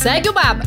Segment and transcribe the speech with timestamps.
[0.00, 0.62] Segue o Baba.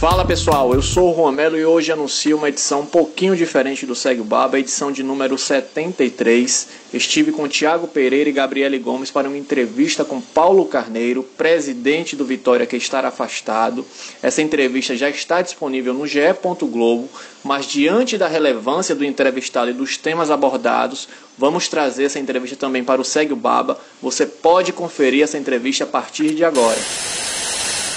[0.00, 3.94] Fala pessoal, eu sou o Romelo e hoje anuncio uma edição um pouquinho diferente do
[3.94, 6.68] Segue o Baba, edição de número 73.
[6.94, 12.24] Estive com Tiago Pereira e Gabriele Gomes para uma entrevista com Paulo Carneiro, presidente do
[12.24, 13.84] Vitória que está afastado.
[14.22, 16.20] Essa entrevista já está disponível no GE.
[16.62, 17.10] Globo,
[17.42, 22.82] mas diante da relevância do entrevistado e dos temas abordados, vamos trazer essa entrevista também
[22.82, 23.78] para o Segue o Baba.
[24.00, 26.80] Você pode conferir essa entrevista a partir de agora.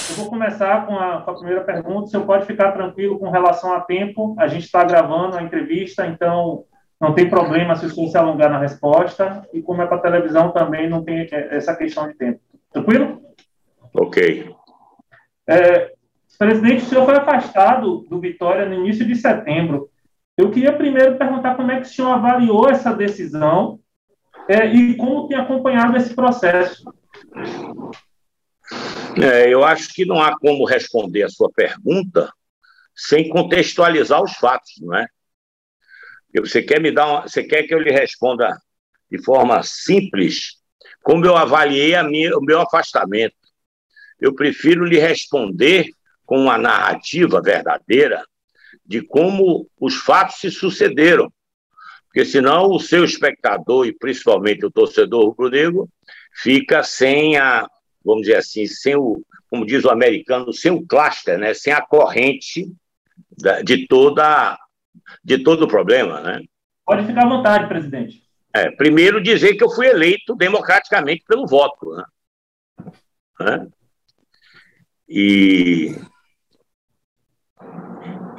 [0.09, 2.03] Eu vou começar com a, com a, primeira pergunta.
[2.03, 4.35] O senhor pode ficar tranquilo com relação a tempo.
[4.39, 6.63] A gente está gravando a entrevista, então
[6.99, 9.47] não tem problema se o senhor se alongar na resposta.
[9.53, 12.39] E como é para televisão, também não tem é, essa questão de tempo.
[12.71, 13.21] Tranquilo?
[13.93, 14.55] Ok.
[15.47, 15.93] É,
[16.37, 19.89] presidente, o senhor foi afastado do Vitória no início de setembro.
[20.37, 23.79] Eu queria primeiro perguntar como é que o senhor avaliou essa decisão
[24.47, 26.83] é, e como tem acompanhado esse processo.
[29.21, 32.31] É, eu acho que não há como responder a sua pergunta
[32.95, 35.07] sem contextualizar os fatos, não é?
[36.39, 38.55] Você quer me dar, uma, você quer que eu lhe responda
[39.09, 40.57] de forma simples
[41.07, 43.35] como eu avaliei minha, o meu afastamento?
[44.19, 45.85] Eu prefiro lhe responder
[46.25, 48.21] com uma narrativa verdadeira
[48.85, 51.31] de como os fatos se sucederam.
[52.07, 55.87] Porque senão o seu espectador, e principalmente o torcedor rubro-negro,
[56.33, 57.65] fica sem a,
[58.07, 61.53] vamos dizer assim, sem o, como diz o americano, sem o cluster, né?
[61.53, 62.73] sem a corrente
[63.63, 64.57] de toda
[65.23, 66.41] de todo o problema, né?
[66.85, 68.23] Pode ficar à vontade, presidente.
[68.53, 72.03] É, primeiro dizer que eu fui eleito democraticamente pelo voto, né?
[73.39, 73.67] né?
[75.07, 75.95] E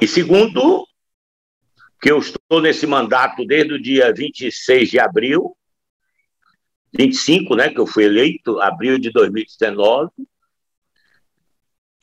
[0.01, 0.85] e segundo
[2.01, 5.55] que eu estou nesse mandato desde o dia 26 de abril
[6.93, 10.09] 25, né, que eu fui eleito, abril de 2019.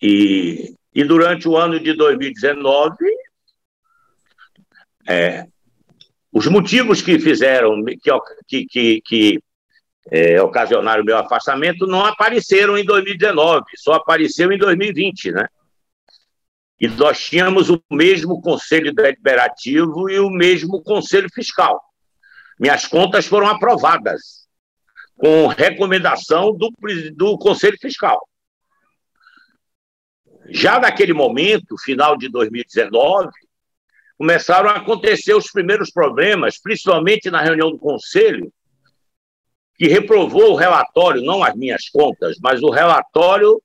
[0.01, 2.97] E, e durante o ano de 2019,
[5.09, 5.47] é,
[6.33, 7.83] os motivos que fizeram,
[8.47, 9.43] que, que, que
[10.11, 15.49] é, ocasionaram meu afastamento não apareceram em 2019, só apareceu em 2020, né?
[16.79, 21.83] E nós tínhamos o mesmo Conselho Deliberativo e o mesmo Conselho Fiscal.
[22.61, 24.46] Minhas contas foram aprovadas
[25.17, 26.71] com recomendação do,
[27.15, 28.21] do Conselho Fiscal.
[30.49, 33.31] Já naquele momento, final de 2019,
[34.17, 38.53] começaram a acontecer os primeiros problemas, principalmente na reunião do Conselho,
[39.77, 43.61] que reprovou o relatório, não as minhas contas, mas o relatório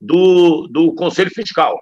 [0.00, 1.80] do, do Conselho Fiscal.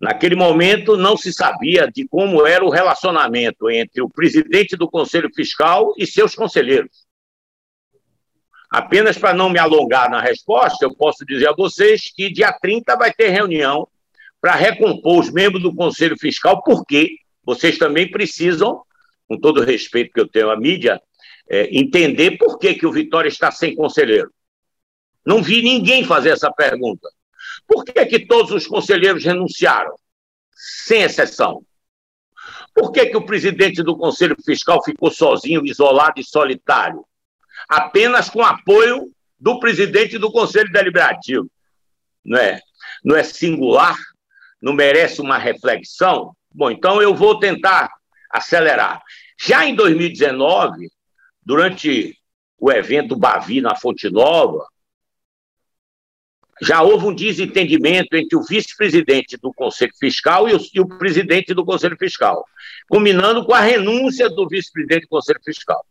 [0.00, 5.30] Naquele momento, não se sabia de como era o relacionamento entre o presidente do Conselho
[5.34, 7.03] Fiscal e seus conselheiros.
[8.74, 12.96] Apenas para não me alongar na resposta, eu posso dizer a vocês que dia 30
[12.96, 13.86] vai ter reunião
[14.40, 18.82] para recompor os membros do Conselho Fiscal, porque vocês também precisam,
[19.28, 21.00] com todo o respeito que eu tenho à mídia,
[21.48, 24.32] é, entender por que, que o Vitória está sem conselheiro.
[25.24, 27.08] Não vi ninguém fazer essa pergunta.
[27.68, 29.94] Por que, que todos os conselheiros renunciaram?
[30.52, 31.64] Sem exceção.
[32.74, 37.06] Por que, que o presidente do Conselho Fiscal ficou sozinho, isolado e solitário?
[37.68, 41.50] Apenas com apoio do presidente do Conselho Deliberativo.
[42.24, 42.60] Não é,
[43.04, 43.96] não é singular?
[44.60, 46.34] Não merece uma reflexão?
[46.52, 47.90] Bom, então eu vou tentar
[48.30, 49.02] acelerar.
[49.38, 50.88] Já em 2019,
[51.44, 52.16] durante
[52.58, 54.66] o evento Bavi na Fonte Nova,
[56.62, 61.52] já houve um desentendimento entre o vice-presidente do Conselho Fiscal e o, e o, presidente
[61.52, 62.44] do Conselho Fiscal,
[62.88, 65.84] culminando com a renúncia do vice-presidente do Conselho Fiscal.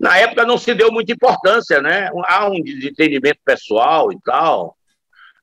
[0.00, 2.10] Na época não se deu muita importância, né?
[2.26, 4.76] Há um desentendimento pessoal e tal.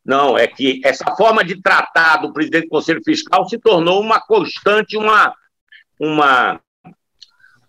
[0.04, 4.20] Não, é que essa forma de tratar do presidente do Conselho Fiscal se tornou uma
[4.20, 5.34] constante, uma,
[6.00, 6.60] uma,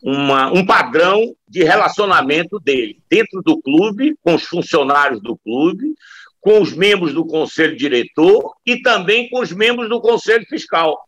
[0.02, 5.94] uma, um padrão de relacionamento dele, dentro do clube, com os funcionários do clube,
[6.40, 10.98] com os membros do Conselho Diretor e também com os membros do Conselho Fiscal,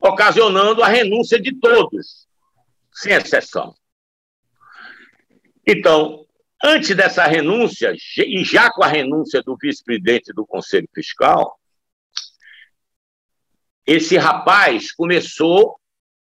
[0.00, 2.26] ocasionando a renúncia de todos,
[2.92, 3.74] sem exceção.
[5.68, 6.26] Então,
[6.62, 11.56] Antes dessa renúncia, e já com a renúncia do vice-presidente do Conselho Fiscal,
[13.86, 15.78] esse rapaz começou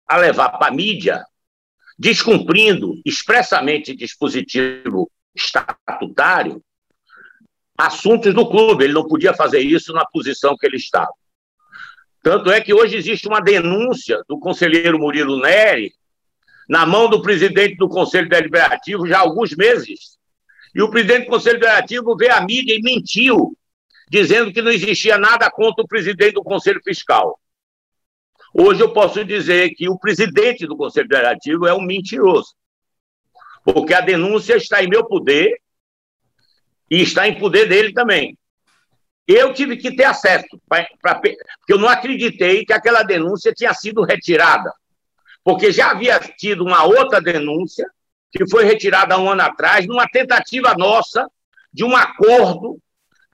[0.08, 1.26] a levar para a mídia,
[1.98, 6.64] descumprindo expressamente dispositivo estatutário,
[7.76, 8.84] assuntos do clube.
[8.84, 11.12] Ele não podia fazer isso na posição que ele estava.
[12.22, 15.92] Tanto é que hoje existe uma denúncia do conselheiro Murilo Neri
[16.68, 20.18] na mão do presidente do Conselho Deliberativo já há alguns meses.
[20.74, 23.58] E o presidente do Conselho Deliberativo veio à mídia e mentiu,
[24.10, 27.40] dizendo que não existia nada contra o presidente do Conselho Fiscal.
[28.54, 32.54] Hoje eu posso dizer que o presidente do Conselho Deliberativo é um mentiroso,
[33.64, 35.58] porque a denúncia está em meu poder
[36.90, 38.38] e está em poder dele também.
[39.26, 41.38] Eu tive que ter acesso, pra, pra, porque
[41.70, 44.74] eu não acreditei que aquela denúncia tinha sido retirada.
[45.44, 47.90] Porque já havia tido uma outra denúncia,
[48.32, 51.28] que foi retirada um ano atrás, numa tentativa nossa
[51.74, 52.80] de um acordo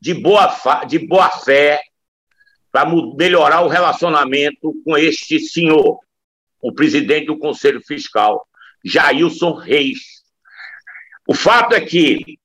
[0.01, 0.55] de boa,
[0.87, 1.81] de boa fé
[2.71, 5.99] para melhorar o relacionamento com este senhor,
[6.61, 8.47] o presidente do Conselho Fiscal,
[8.83, 10.23] Jailson Reis.
[11.27, 12.39] O fato é que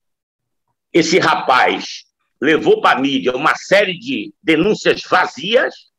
[0.93, 2.05] esse rapaz
[2.41, 5.92] levou para a mídia uma série de denúncias vazias,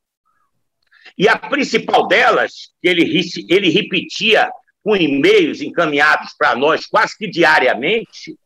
[1.17, 4.49] e a principal delas, que ele, ele repetia
[4.83, 8.37] com e-mails encaminhados para nós quase que diariamente,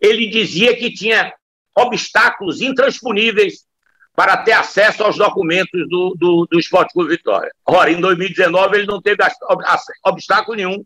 [0.00, 1.32] ele dizia que tinha
[1.76, 3.64] obstáculos intransponíveis
[4.14, 7.50] para ter acesso aos documentos do, do, do Esporte Clube Vitória.
[7.66, 9.22] Ora, em 2019 ele não teve
[10.04, 10.84] obstáculo nenhum.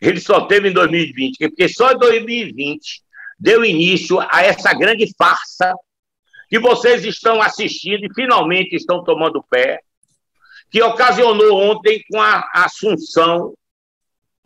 [0.00, 3.02] Ele só teve em 2020, porque só em 2020
[3.38, 5.74] deu início a essa grande farsa
[6.48, 9.80] que vocês estão assistindo e finalmente estão tomando pé,
[10.76, 13.54] que ocasionou ontem com a assunção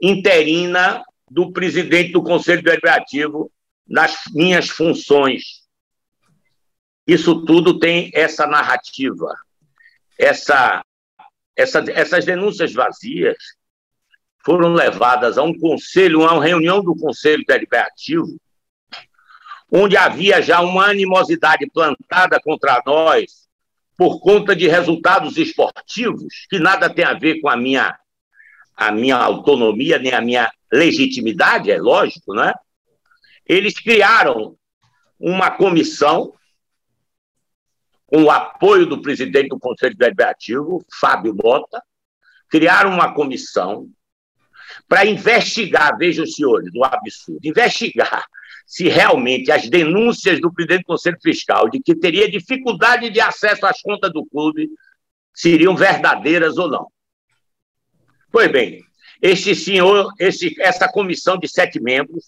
[0.00, 3.50] interina do presidente do Conselho Deliberativo
[3.85, 5.65] nas minhas funções.
[7.05, 9.35] Isso tudo tem essa narrativa,
[10.17, 10.85] essa,
[11.56, 13.37] essa, essas denúncias vazias
[14.44, 18.41] foram levadas a um conselho, a uma reunião do Conselho Deliberativo,
[19.69, 23.50] onde havia já uma animosidade plantada contra nós
[24.00, 27.99] por conta de resultados esportivos, que nada tem a ver com a minha,
[28.75, 32.55] a minha autonomia, nem a minha legitimidade, é lógico, né?
[33.44, 34.56] Eles criaram
[35.19, 36.32] uma comissão
[38.06, 41.82] com o apoio do presidente do Conselho Deliberativo, Fábio Mota,
[42.49, 43.87] criaram uma comissão
[44.88, 48.25] para investigar, vejam, senhores, o absurdo, investigar
[48.71, 53.67] se realmente as denúncias do presidente do Conselho Fiscal de que teria dificuldade de acesso
[53.67, 54.71] às contas do clube
[55.35, 56.87] seriam verdadeiras ou não.
[58.31, 58.81] Pois bem,
[59.21, 62.25] este senhor, esse, essa comissão de sete membros,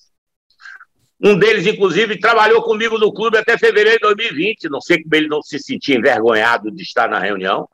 [1.22, 4.68] um deles, inclusive, trabalhou comigo no clube até fevereiro de 2020.
[4.68, 7.68] Não sei como ele não se sentia envergonhado de estar na reunião,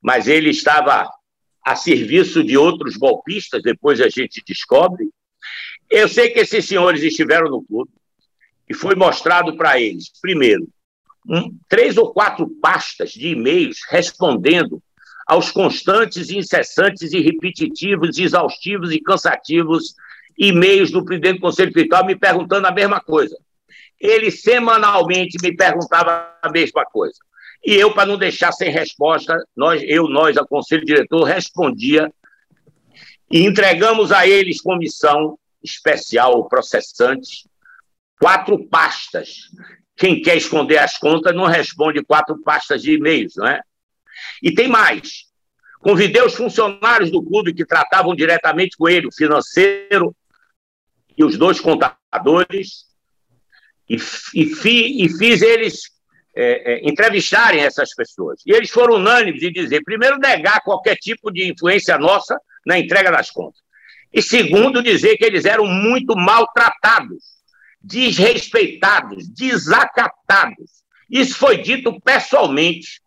[0.00, 1.06] mas ele estava
[1.62, 5.10] a serviço de outros golpistas, depois a gente descobre.
[5.90, 7.90] Eu sei que esses senhores estiveram no clube,
[8.68, 10.68] e foi mostrado para eles, primeiro,
[11.28, 14.82] um, três ou quatro pastas de e-mails respondendo
[15.26, 19.94] aos constantes, incessantes e repetitivos, exaustivos e cansativos
[20.38, 23.36] e-mails do presidente do Conselho Fiscal me perguntando a mesma coisa.
[23.98, 27.18] Ele semanalmente me perguntava a mesma coisa.
[27.64, 32.12] E eu, para não deixar sem resposta, nós, eu, nós, a Conselho Diretor, respondia
[33.30, 37.48] e entregamos a eles comissão especial processante
[38.20, 39.50] quatro pastas.
[39.96, 43.60] Quem quer esconder as contas não responde quatro pastas de e-mails, não é?
[44.42, 45.26] E tem mais.
[45.80, 50.14] Convidei os funcionários do clube que tratavam diretamente com ele, o financeiro
[51.16, 52.86] e os dois contadores,
[53.88, 55.90] e, e, fi, e fiz eles
[56.34, 58.42] é, é, entrevistarem essas pessoas.
[58.44, 63.10] E eles foram unânimes em dizer, primeiro, negar qualquer tipo de influência nossa na entrega
[63.10, 63.62] das contas.
[64.12, 67.35] E segundo, dizer que eles eram muito maltratados
[67.86, 70.82] desrespeitados, desacatados.
[71.08, 73.00] Isso foi dito pessoalmente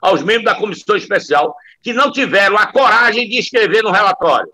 [0.00, 4.52] aos membros da comissão especial que não tiveram a coragem de escrever no relatório.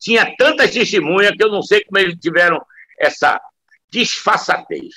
[0.00, 2.60] Tinha tantas testemunhas que eu não sei como eles tiveram
[2.98, 3.40] essa
[3.88, 4.92] disfarçatez.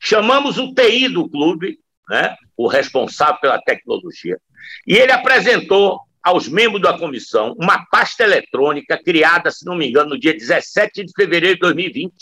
[0.00, 4.38] Chamamos o TI do clube, né, o responsável pela tecnologia,
[4.86, 10.10] e ele apresentou aos membros da comissão uma pasta eletrônica criada, se não me engano,
[10.10, 12.12] no dia 17 de fevereiro de 2020,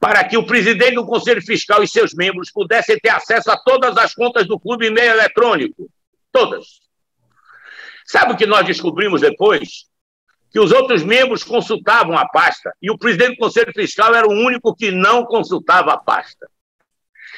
[0.00, 3.96] para que o presidente do Conselho Fiscal e seus membros pudessem ter acesso a todas
[3.96, 5.88] as contas do clube em meio eletrônico.
[6.32, 6.80] Todas.
[8.06, 9.90] Sabe o que nós descobrimos depois?
[10.50, 14.32] que os outros membros consultavam a pasta e o presidente do Conselho Fiscal era o
[14.32, 16.48] único que não consultava a pasta.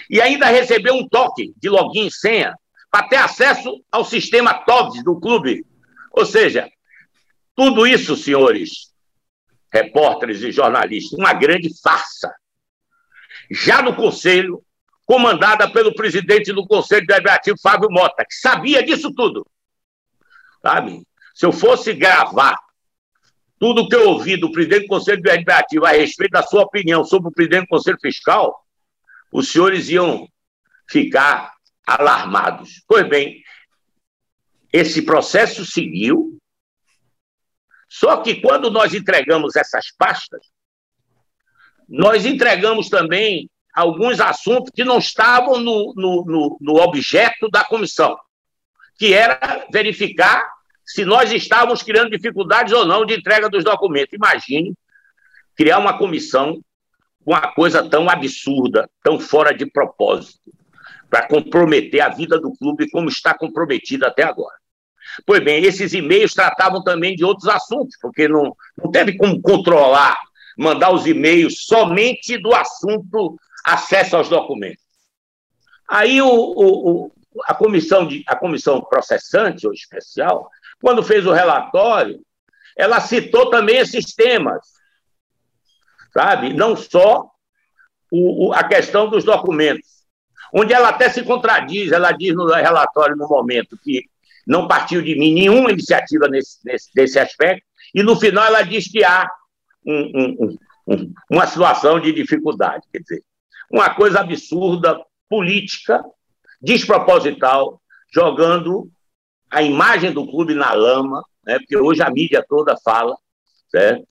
[0.09, 2.57] E ainda recebeu um toque de login e senha
[2.91, 5.67] para ter acesso ao sistema TOVS do clube.
[6.11, 6.69] Ou seja,
[7.55, 8.91] tudo isso, senhores
[9.73, 12.31] repórteres e jornalistas, uma grande farsa.
[13.51, 14.63] Já no Conselho,
[15.05, 19.47] comandada pelo presidente do Conselho Deliberativo, Fábio Mota, que sabia disso tudo.
[20.63, 21.07] Sabe?
[21.35, 22.59] Se eu fosse gravar
[23.59, 27.29] tudo que eu ouvi do presidente do Conselho Deliberativo a respeito da sua opinião sobre
[27.29, 28.65] o presidente do Conselho Fiscal,
[29.33, 30.29] os senhores iam
[30.89, 31.53] ficar
[31.87, 32.83] alarmados.
[32.87, 33.43] Pois bem,
[34.73, 36.39] esse processo seguiu,
[37.89, 40.52] só que quando nós entregamos essas pastas,
[41.93, 48.17] nós entregamos também alguns assuntos que não estavam no, no, no, no objeto da comissão,
[48.99, 50.43] que era verificar
[50.87, 54.15] se nós estávamos criando dificuldades ou não de entrega dos documentos.
[54.15, 54.73] Imagine
[55.55, 56.63] criar uma comissão
[57.23, 60.51] com uma coisa tão absurda, tão fora de propósito,
[61.11, 64.57] para comprometer a vida do clube como está comprometida até agora.
[65.27, 70.17] Pois bem, esses e-mails tratavam também de outros assuntos, porque não, não teve como controlar,
[70.57, 74.83] mandar os e-mails somente do assunto acesso aos documentos.
[75.89, 77.13] Aí o, o,
[77.47, 82.21] a, comissão de, a comissão processante ou especial quando fez o relatório,
[82.77, 84.67] ela citou também esses temas,
[86.13, 86.53] sabe?
[86.53, 87.31] Não só
[88.11, 89.89] o, o, a questão dos documentos,
[90.53, 94.05] onde ela até se contradiz, ela diz no relatório, no momento, que
[94.47, 98.91] não partiu de mim nenhuma iniciativa nesse, nesse, nesse aspecto, e no final ela diz
[98.91, 99.31] que há
[99.87, 102.85] um, um, um, uma situação de dificuldade.
[102.93, 103.25] Quer dizer,
[103.71, 106.03] uma coisa absurda, política,
[106.61, 107.81] desproposital,
[108.13, 108.91] jogando
[109.51, 111.59] a imagem do clube na lama, né?
[111.59, 113.17] porque hoje a mídia toda fala,
[113.71, 114.07] certo?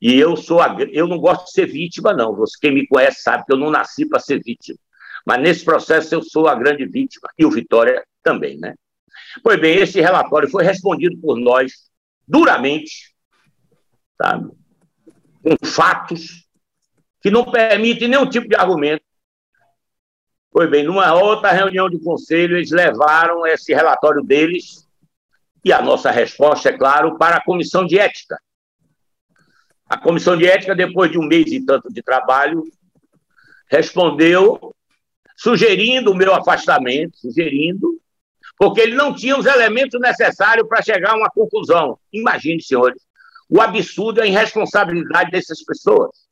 [0.00, 2.34] E eu sou a, eu não gosto de ser vítima, não.
[2.34, 4.78] Você, quem me conhece sabe que eu não nasci para ser vítima.
[5.24, 8.74] Mas nesse processo eu sou a grande vítima, e o Vitória também, né?
[9.42, 11.72] Pois bem, esse relatório foi respondido por nós
[12.28, 13.14] duramente,
[14.20, 14.50] sabe?
[15.44, 16.48] Com fatos
[17.20, 19.04] que não permitem nenhum tipo de argumento,
[20.54, 24.88] Pois bem, numa outra reunião de conselho, eles levaram esse relatório deles
[25.64, 28.38] e a nossa resposta, é claro, para a comissão de ética.
[29.88, 32.62] A comissão de ética, depois de um mês e tanto de trabalho,
[33.66, 34.72] respondeu
[35.36, 38.00] sugerindo o meu afastamento, sugerindo,
[38.56, 41.98] porque ele não tinha os elementos necessários para chegar a uma conclusão.
[42.12, 43.02] Imagine, senhores,
[43.48, 46.24] o absurdo e a irresponsabilidade dessas pessoas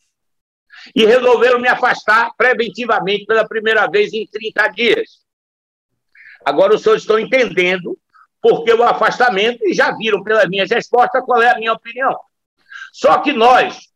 [0.95, 5.23] e resolveram me afastar preventivamente pela primeira vez em 30 dias.
[6.45, 7.97] Agora os senhores estão entendendo
[8.41, 12.19] por que o afastamento e já viram pelas minhas respostas qual é a minha opinião.
[12.93, 13.89] Só que nós,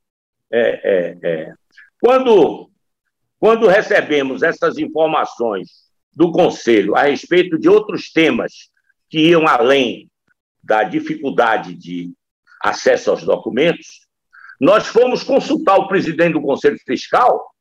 [0.53, 1.55] é, é, é,
[2.01, 2.71] quando,
[3.39, 8.71] quando recebemos essas informações do Conselho a respeito de outros temas
[9.11, 10.09] que iam além
[10.63, 12.13] da dificuldade de
[12.67, 14.07] acesso aos documentos,
[14.61, 17.55] nós fomos consultar o presidente do Conselho Fiscal,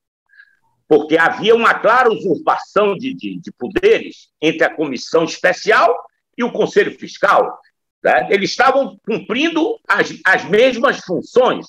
[0.88, 5.96] porque havia uma clara usurpação de, de, de poderes entre a comissão especial
[6.38, 7.60] e o Conselho Fiscal.
[8.04, 8.28] Né?
[8.32, 11.66] Eles estavam cumprindo as, as mesmas funções.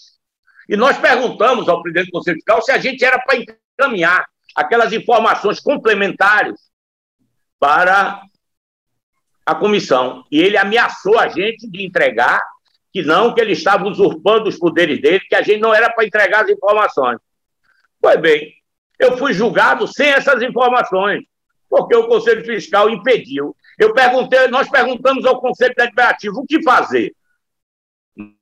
[0.68, 4.92] E nós perguntamos ao presidente do Conselho Fiscal se a gente era para encaminhar aquelas
[4.92, 6.58] informações complementares
[7.58, 8.22] para
[9.44, 10.24] a comissão.
[10.30, 12.42] E ele ameaçou a gente de entregar
[12.96, 16.06] que não, que ele estava usurpando os poderes dele, que a gente não era para
[16.06, 17.18] entregar as informações.
[18.00, 18.54] Pois bem,
[18.98, 21.22] eu fui julgado sem essas informações,
[21.68, 23.54] porque o Conselho Fiscal impediu.
[23.78, 27.14] Eu perguntei, nós perguntamos ao Conselho Deliberativo o que fazer.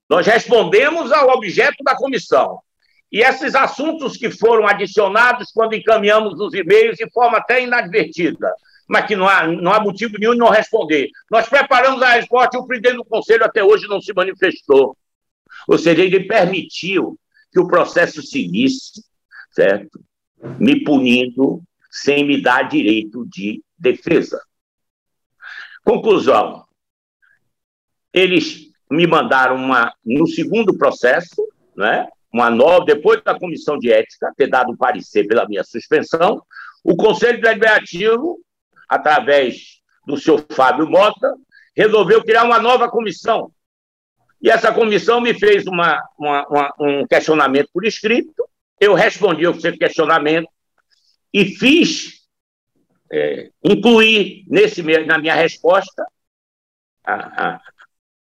[0.08, 2.60] Nós respondemos ao objeto da comissão.
[3.10, 8.54] E esses assuntos que foram adicionados quando encaminhamos os e-mails de forma até inadvertida,
[8.88, 11.08] mas que não há, não há motivo nenhum de não responder.
[11.30, 14.96] Nós preparamos a resposta e o presidente do Conselho até hoje não se manifestou.
[15.66, 17.18] Ou seja, ele permitiu
[17.52, 19.02] que o processo seguisse,
[19.52, 20.00] certo?
[20.58, 24.40] Me punindo sem me dar direito de defesa.
[25.84, 26.64] Conclusão.
[28.12, 34.32] Eles me mandaram uma, no segundo processo, né, uma nova, depois da comissão de ética
[34.36, 36.42] ter dado parecer pela minha suspensão,
[36.82, 38.43] o Conselho Deliberativo
[38.94, 41.34] através do senhor Fábio Mota,
[41.76, 43.50] resolveu criar uma nova comissão.
[44.40, 48.48] E essa comissão me fez uma, uma, uma, um questionamento por escrito,
[48.78, 50.48] eu respondi ao seu questionamento
[51.32, 52.26] e fiz,
[53.10, 56.06] é, incluir nesse, na minha resposta
[57.02, 57.60] a, a,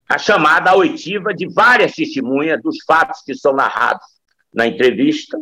[0.09, 4.05] a chamada oitiva de várias testemunhas dos fatos que são narrados
[4.53, 5.37] na entrevista.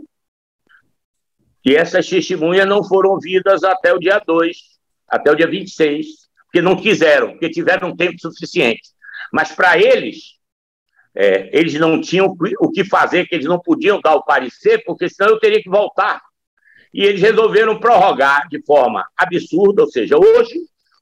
[1.63, 4.72] E essas testemunhas não foram ouvidas até o dia 2,
[5.07, 6.05] até o dia 26,
[6.45, 8.89] porque não quiseram, porque tiveram tempo suficiente.
[9.31, 10.37] Mas para eles,
[11.15, 15.09] é, eles não tinham o que fazer, que eles não podiam dar o parecer, porque
[15.09, 16.21] senão eu teria que voltar.
[16.93, 20.59] E eles resolveram prorrogar de forma absurda, ou seja, hoje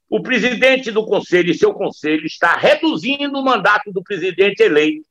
[0.08, 5.08] o presidente do conselho e seu conselho está reduzindo o mandato do presidente eleito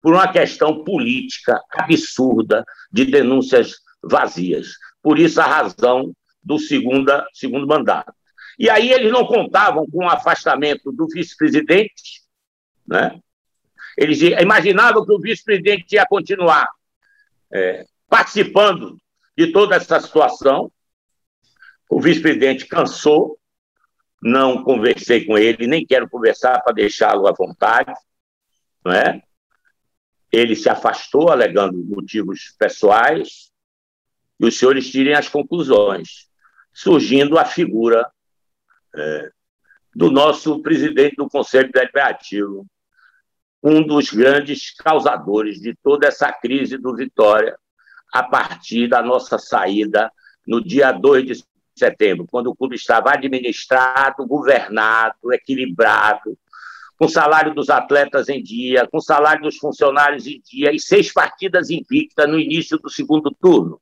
[0.00, 4.72] por uma questão política absurda de denúncias vazias.
[5.00, 8.12] Por isso a razão do segunda, segundo mandato.
[8.58, 12.22] E aí eles não contavam com o afastamento do vice-presidente,
[12.86, 13.18] né?
[13.96, 16.68] Eles imaginavam que o vice-presidente ia continuar
[17.52, 18.98] é, participando
[19.36, 20.70] de toda essa situação.
[21.88, 23.38] O vice-presidente cansou,
[24.22, 27.92] não conversei com ele, nem quero conversar para deixá-lo à vontade,
[28.84, 29.22] não é?
[30.30, 33.50] Ele se afastou alegando motivos pessoais
[34.40, 36.28] e os senhores tirem as conclusões,
[36.72, 38.10] surgindo a figura
[38.94, 39.30] é,
[39.94, 42.66] do nosso presidente do Conselho Deliberativo,
[43.62, 47.56] um dos grandes causadores de toda essa crise do Vitória,
[48.12, 50.10] a partir da nossa saída
[50.46, 51.44] no dia 2 de
[51.76, 56.36] setembro, quando o clube estava administrado, governado, equilibrado,
[56.98, 61.70] com salário dos atletas em dia, com salário dos funcionários em dia e seis partidas
[61.70, 63.80] invictas no início do segundo turno.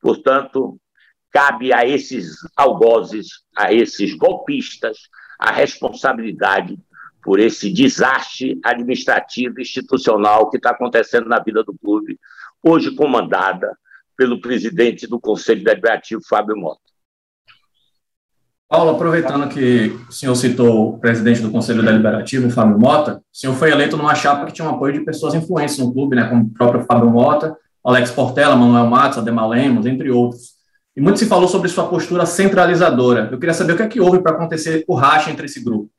[0.00, 0.78] Portanto,
[1.34, 3.26] cabe a esses algozes,
[3.56, 4.96] a esses golpistas,
[5.36, 6.78] a responsabilidade
[7.24, 12.20] por esse desastre administrativo e institucional que está acontecendo na vida do clube,
[12.62, 13.76] hoje comandada
[14.16, 16.80] pelo presidente do Conselho Deliberativo, Fábio Mota.
[18.68, 23.56] Paulo, aproveitando que o senhor citou o presidente do Conselho Deliberativo, Fábio Mota, o senhor
[23.56, 26.44] foi eleito numa chapa que tinha um apoio de pessoas influentes no clube, né, como
[26.44, 30.53] o próprio Fábio Mota, Alex Portela, Manuel Matos, Ademar Lemos, entre outros.
[30.96, 33.28] E muito se falou sobre sua postura centralizadora.
[33.30, 35.90] Eu queria saber o que é que houve para acontecer o racha entre esse grupo.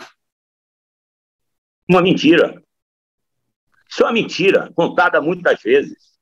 [1.87, 2.61] Uma mentira.
[3.89, 6.15] Isso é uma mentira, contada muitas vezes.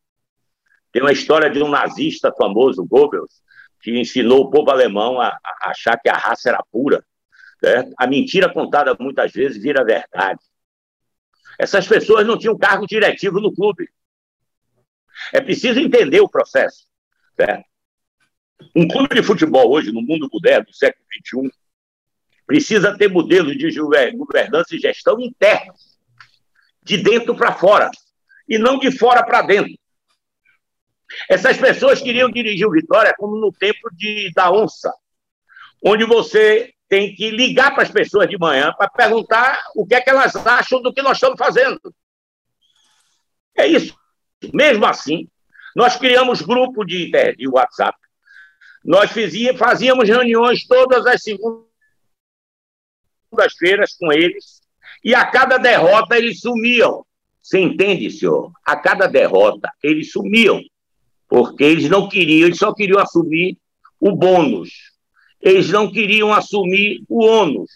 [0.92, 3.42] Tem uma história de um nazista famoso, Goebbels,
[3.82, 7.04] que ensinou o povo alemão a, achar que a raça era pura.
[7.62, 7.92] Né?
[7.98, 10.40] A mentira contada muitas vezes vira verdade.
[11.60, 13.88] Essas pessoas não tinham cargo diretivo no clube.
[15.32, 16.88] É preciso entender o processo.
[17.36, 17.73] Certo?
[18.76, 21.52] Um clube de futebol hoje, no mundo moderno, do século XXI,
[22.46, 23.72] precisa ter modelos de
[24.16, 25.98] governança e gestão internos,
[26.82, 27.90] de dentro para fora,
[28.48, 29.74] e não de fora para dentro.
[31.30, 34.94] Essas pessoas queriam dirigir o Vitória como no tempo de, da onça,
[35.84, 40.02] onde você tem que ligar para as pessoas de manhã para perguntar o que é
[40.02, 41.80] que elas acham do que nós estamos fazendo.
[43.56, 43.96] É isso.
[44.54, 45.28] Mesmo assim,
[45.76, 47.98] nós criamos grupo de, de WhatsApp.
[48.84, 49.12] Nós
[49.58, 54.62] fazíamos reuniões todas as segundas-feiras com eles,
[55.04, 57.06] e a cada derrota eles sumiam.
[57.42, 58.52] Você entende, senhor?
[58.66, 60.62] A cada derrota eles sumiam
[61.34, 63.58] porque eles não queriam, eles só queriam assumir
[64.00, 64.70] o bônus.
[65.42, 67.72] Eles não queriam assumir o ônus.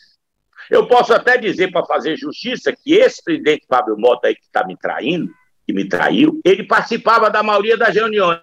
[0.69, 4.63] Eu posso até dizer, para fazer justiça, que esse presidente Fábio Mota aí que está
[4.63, 5.33] me traindo,
[5.65, 8.41] que me traiu, ele participava da maioria das reuniões.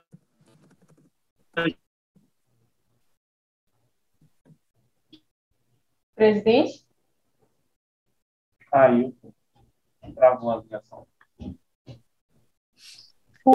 [6.15, 6.85] Presidente?
[8.71, 9.15] Caiu.
[10.15, 11.07] Travou a ligação.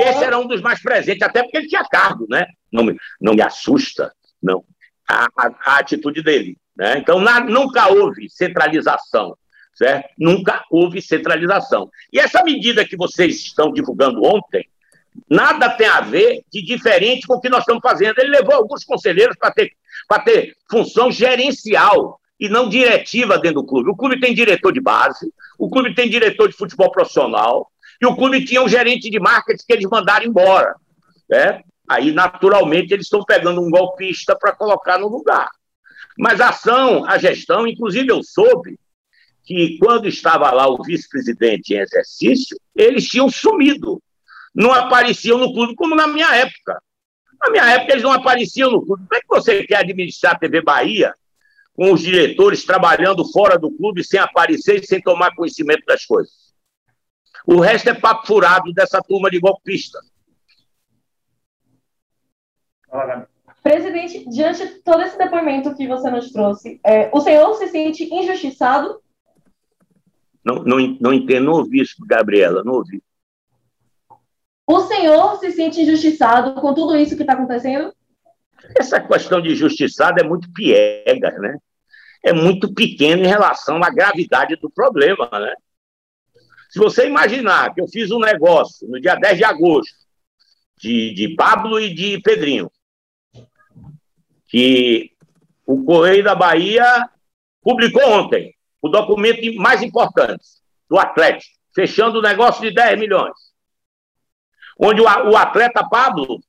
[0.02, 2.46] Esse era um dos mais presentes, até porque ele tinha cargo, né?
[2.72, 4.64] Não me, não me assusta, não.
[5.08, 6.58] A, a, a atitude dele.
[6.76, 7.00] Né?
[7.00, 9.36] Então, na, nunca houve centralização,
[9.74, 10.10] certo?
[10.18, 11.90] Nunca houve centralização.
[12.14, 14.70] E essa medida que vocês estão divulgando ontem,
[15.28, 18.20] nada tem a ver de diferente com o que nós estamos fazendo.
[18.20, 19.72] Ele levou alguns conselheiros para ter,
[20.24, 23.90] ter função gerencial e não diretiva dentro do clube.
[23.90, 27.70] O clube tem diretor de base, o clube tem diretor de futebol profissional,
[28.02, 30.76] e o clube tinha um gerente de marketing que eles mandaram embora.
[31.30, 31.62] Né?
[31.88, 35.50] Aí, naturalmente, eles estão pegando um golpista para colocar no lugar.
[36.18, 38.80] Mas a ação, a gestão, inclusive eu soube
[39.44, 44.02] que quando estava lá o vice-presidente em exercício, eles tinham sumido.
[44.54, 46.82] Não apareciam no clube, como na minha época.
[47.42, 49.04] Na minha época, eles não apareciam no clube.
[49.08, 51.14] Como é que você quer administrar a TV Bahia
[51.80, 56.54] com os diretores trabalhando fora do clube, sem aparecer e sem tomar conhecimento das coisas?
[57.48, 60.06] O resto é papo furado dessa turma de golpistas.
[63.64, 68.14] Presidente, diante de todo esse depoimento que você nos trouxe, é, o senhor se sente
[68.14, 69.02] injustiçado?
[70.44, 73.02] Não, não, não entendo, não ouvi isso, Gabriela, não ouvi.
[74.68, 77.94] O senhor se sente injustiçado com tudo isso que está acontecendo?
[78.78, 81.58] Essa questão de injustiçado é muito piega, né?
[82.24, 85.54] É muito pequeno em relação à gravidade do problema, né?
[86.70, 89.94] Se você imaginar que eu fiz um negócio no dia 10 de agosto,
[90.78, 92.72] de, de Pablo e de Pedrinho,
[94.48, 95.12] que
[95.66, 97.10] o Correio da Bahia
[97.62, 100.44] publicou ontem o documento mais importante
[100.90, 103.34] do Atlético, fechando o negócio de 10 milhões.
[104.80, 106.40] Onde o, o atleta Pablo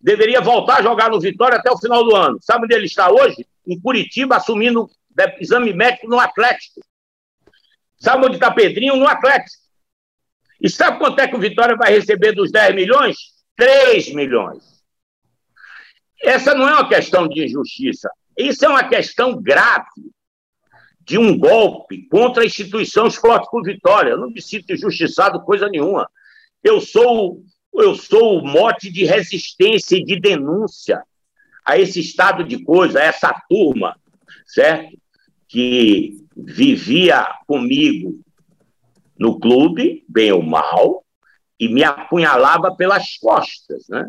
[0.00, 2.38] deveria voltar a jogar no Vitória até o final do ano.
[2.40, 3.46] Sabe onde ele está hoje?
[3.66, 4.88] Em Curitiba, assumindo
[5.38, 6.80] exame médico no Atlético.
[7.98, 8.96] Sabe onde está Pedrinho?
[8.96, 9.60] No Atlético.
[10.60, 13.16] E sabe quanto é que o Vitória vai receber dos 10 milhões?
[13.56, 14.80] 3 milhões.
[16.22, 18.10] Essa não é uma questão de injustiça.
[18.36, 19.86] Isso é uma questão grave
[21.00, 24.10] de um golpe contra a instituição Esporte por Vitória.
[24.10, 26.08] Eu não me sinto injustiçado coisa nenhuma.
[26.62, 27.42] Eu sou,
[27.74, 31.02] eu sou o mote de resistência e de denúncia
[31.64, 33.96] a esse estado de coisa, a essa turma,
[34.46, 34.96] certo?
[35.48, 38.20] Que vivia comigo
[39.18, 41.04] no clube, bem ou mal,
[41.58, 44.06] e me apunhalava pelas costas, né?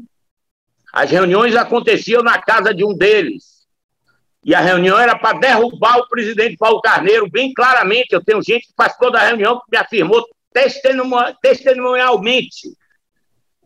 [0.93, 3.61] As reuniões aconteciam na casa de um deles.
[4.43, 8.11] E a reunião era para derrubar o presidente Paulo Carneiro, bem claramente.
[8.11, 10.25] Eu tenho gente que participou da reunião que me afirmou
[11.41, 12.75] testemunhalmente.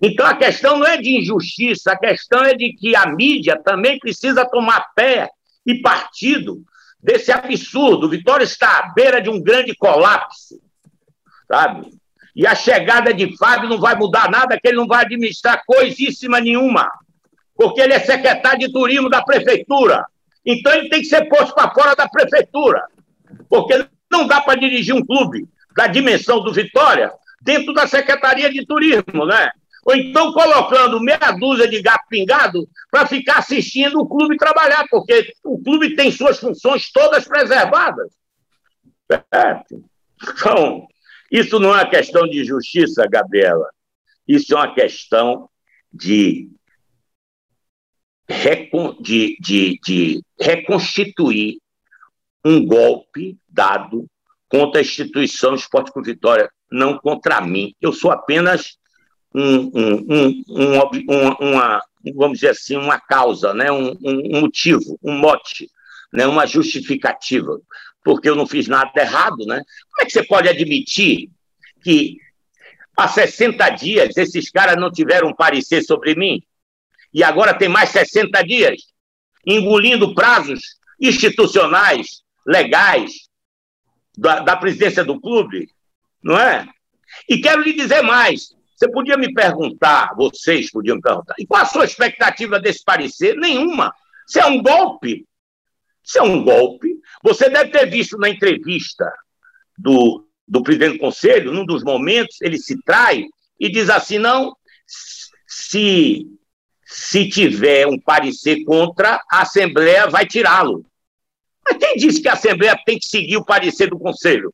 [0.05, 3.97] Então a questão não é de injustiça, a questão é de que a mídia também
[3.97, 5.31] precisa tomar pé
[5.65, 6.61] e partido
[7.01, 8.07] desse absurdo.
[8.07, 10.61] Vitória está à beira de um grande colapso,
[11.47, 11.89] sabe?
[12.35, 16.39] E a chegada de Fábio não vai mudar nada, que ele não vai administrar coisíssima
[16.39, 16.87] nenhuma,
[17.55, 20.05] porque ele é secretário de turismo da prefeitura.
[20.45, 22.85] Então ele tem que ser posto para fora da prefeitura,
[23.49, 28.63] porque não dá para dirigir um clube da dimensão do Vitória dentro da Secretaria de
[28.67, 29.49] Turismo, né?
[29.85, 35.31] Ou então colocando meia dúzia de gato pingado para ficar assistindo o clube trabalhar, porque
[35.43, 38.11] o clube tem suas funções todas preservadas.
[39.07, 39.85] Certo?
[40.23, 40.87] Então,
[41.31, 43.69] isso não é uma questão de justiça, Gabriela.
[44.27, 45.47] Isso é uma questão
[45.93, 46.49] de,
[48.27, 51.59] de, de, de reconstituir
[52.43, 54.07] um golpe dado
[54.49, 57.75] contra a instituição Esporte com Vitória, não contra mim.
[57.79, 58.77] Eu sou apenas
[59.35, 61.81] um, um, um, uma,
[62.15, 63.69] vamos dizer assim, uma causa, né?
[63.71, 63.93] um,
[64.39, 65.69] motivo, um mote,
[66.13, 66.25] né?
[66.25, 67.59] uma justificativa,
[68.03, 69.45] porque eu não fiz nada errado.
[69.45, 69.57] Né?
[69.57, 71.29] Como é que você pode admitir
[71.83, 72.17] que
[72.95, 76.41] há 60 dias esses caras não tiveram um parecer sobre mim
[77.13, 78.83] e agora tem mais 60 dias
[79.45, 80.61] engolindo prazos
[80.99, 83.11] institucionais, legais,
[84.17, 85.69] da, da presidência do clube,
[86.23, 86.65] não é?
[87.29, 91.61] E quero lhe dizer mais: você podia me perguntar, vocês podiam me perguntar, e qual
[91.61, 93.35] a sua expectativa desse parecer?
[93.37, 93.93] Nenhuma.
[94.27, 95.25] Isso é um golpe.
[96.03, 96.99] Isso é um golpe.
[97.23, 99.09] Você deve ter visto na entrevista
[99.77, 103.23] do, do presidente do conselho, num dos momentos, ele se trai
[103.57, 104.53] e diz assim: não,
[105.47, 106.27] se,
[106.85, 110.85] se tiver um parecer contra, a Assembleia vai tirá-lo.
[111.65, 114.53] Mas quem disse que a Assembleia tem que seguir o parecer do conselho?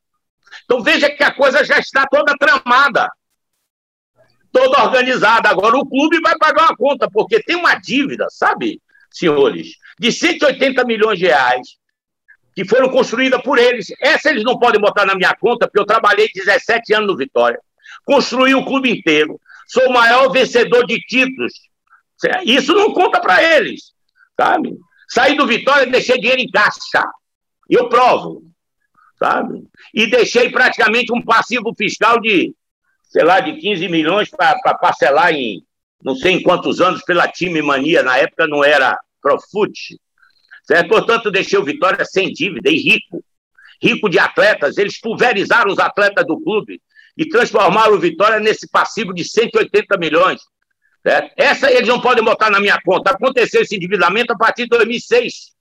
[0.64, 3.10] Então veja que a coisa já está toda tramada
[4.52, 5.50] toda organizada.
[5.50, 10.84] Agora o clube vai pagar uma conta, porque tem uma dívida, sabe, senhores, de 180
[10.86, 11.80] milhões de reais
[12.56, 13.88] que foram construídas por eles.
[14.02, 17.60] Essa eles não podem botar na minha conta, porque eu trabalhei 17 anos no Vitória.
[18.04, 19.40] Construí o clube inteiro.
[19.68, 21.54] Sou o maior vencedor de títulos.
[22.44, 23.94] Isso não conta para eles,
[24.40, 24.78] sabe?
[25.08, 27.04] Saí do Vitória e deixei dinheiro em caixa.
[27.70, 28.44] Eu provo,
[29.18, 29.64] sabe?
[29.94, 32.54] E deixei praticamente um passivo fiscal de
[33.12, 35.64] sei lá, de 15 milhões para parcelar em
[36.04, 40.00] não sei em quantos anos pela time mania, na época não era Profute.
[40.64, 40.90] Certo?
[40.90, 43.24] Portanto, deixei o Vitória sem dívida e rico.
[43.80, 44.78] Rico de atletas.
[44.78, 46.82] Eles pulverizaram os atletas do clube
[47.16, 50.42] e transformaram o Vitória nesse passivo de 180 milhões.
[51.04, 51.34] Certo?
[51.38, 53.12] Essa eles não podem botar na minha conta.
[53.12, 55.52] Aconteceu esse endividamento a partir de 2006.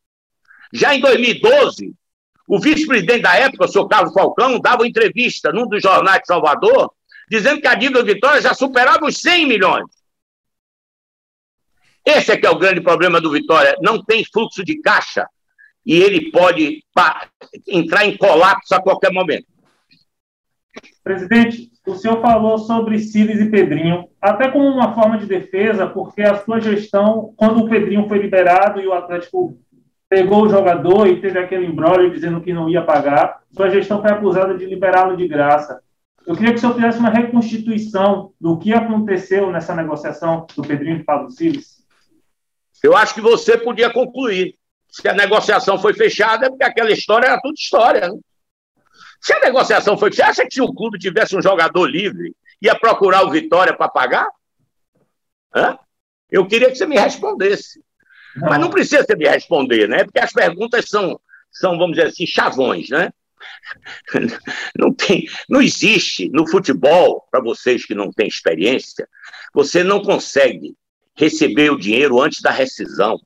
[0.73, 1.93] Já em 2012,
[2.47, 6.93] o vice-presidente da época, o senhor Carlos Falcão, dava entrevista num dos jornais de Salvador,
[7.31, 9.87] dizendo que a dívida do Vitória já superava os 100 milhões.
[12.05, 13.77] Esse é que é o grande problema do Vitória.
[13.81, 15.29] Não tem fluxo de caixa
[15.87, 16.83] e ele pode
[17.69, 19.47] entrar em colapso a qualquer momento.
[21.05, 26.23] Presidente, o senhor falou sobre Siles e Pedrinho, até como uma forma de defesa, porque
[26.23, 29.59] a sua gestão, quando o Pedrinho foi liberado e o Atlético
[30.09, 33.41] pegou o jogador e teve aquele embrólio dizendo que não ia pagar.
[33.53, 35.81] Sua gestão foi acusada de liberá-lo de graça.
[36.27, 40.99] Eu queria que o senhor fizesse uma reconstituição do que aconteceu nessa negociação do Pedrinho
[40.99, 41.85] e Pablo Siles.
[42.83, 44.59] Eu acho que você podia concluir.
[44.89, 48.09] Se a negociação foi fechada, é porque aquela história era tudo história.
[48.09, 48.19] Né?
[49.21, 52.35] Se a negociação foi fechada, você acha que se o clube tivesse um jogador livre,
[52.61, 54.27] ia procurar o Vitória para pagar?
[55.55, 55.79] Hã?
[56.31, 57.83] Eu queria que você me respondesse.
[58.37, 58.49] Não.
[58.49, 60.05] Mas não precisa você me responder, né?
[60.05, 63.11] Porque as perguntas são, são vamos dizer assim, chavões, né?
[64.77, 69.09] Não, tem, não existe no futebol, para vocês que não têm experiência,
[69.55, 70.77] você não consegue
[71.17, 73.19] receber o dinheiro antes da rescisão.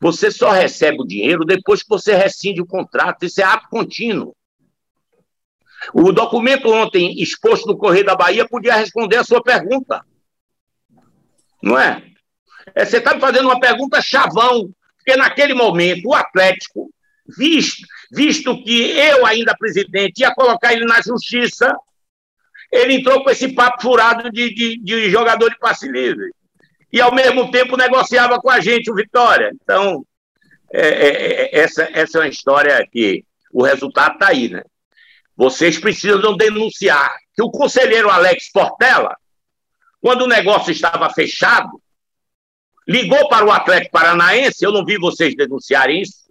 [0.00, 3.24] Você só recebe o dinheiro depois que você rescinde o contrato.
[3.24, 4.36] Isso é ato contínuo.
[5.92, 10.04] O documento ontem exposto no Correio da Bahia podia responder a sua pergunta.
[11.62, 12.02] Não é?
[12.74, 16.90] é você está me fazendo uma pergunta chavão, porque naquele momento o Atlético,
[17.36, 21.74] visto, visto que eu, ainda presidente, ia colocar ele na justiça,
[22.70, 26.30] ele entrou com esse papo furado de, de, de jogador de passe livre.
[26.92, 29.50] E, ao mesmo tempo, negociava com a gente o Vitória.
[29.62, 30.06] Então,
[30.72, 34.62] é, é, é essa, essa é uma história que o resultado está aí, né?
[35.36, 39.16] Vocês precisam denunciar que o conselheiro Alex Portela,
[40.00, 41.80] quando o negócio estava fechado,
[42.86, 46.23] ligou para o Atlético Paranaense, eu não vi vocês denunciarem isso,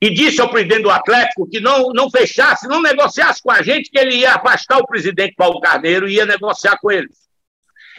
[0.00, 3.90] e disse ao presidente do Atlético que não, não fechasse, não negociasse com a gente,
[3.90, 7.16] que ele ia afastar o presidente Paulo Carneiro e ia negociar com eles.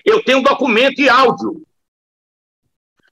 [0.05, 1.63] Eu tenho um documento e áudio.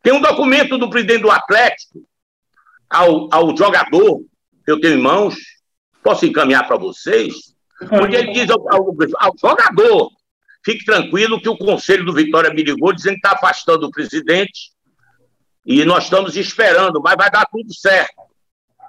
[0.03, 2.05] Tem um documento do presidente do Atlético
[2.89, 4.21] ao, ao jogador,
[4.67, 5.35] eu tenho em mãos,
[6.03, 7.33] posso encaminhar para vocês,
[7.91, 10.11] onde ele diz ao, ao, ao jogador
[10.65, 14.71] Fique tranquilo que o Conselho do Vitória me ligou dizendo que está afastando o presidente
[15.63, 18.15] e nós estamos esperando, mas vai dar tudo certo.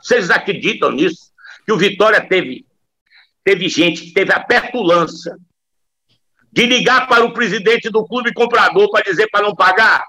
[0.01, 1.33] Vocês acreditam nisso?
[1.65, 2.67] Que o Vitória teve,
[3.43, 5.37] teve gente que teve a petulância
[6.53, 10.05] de ligar para o presidente do clube comprador para dizer para não pagar?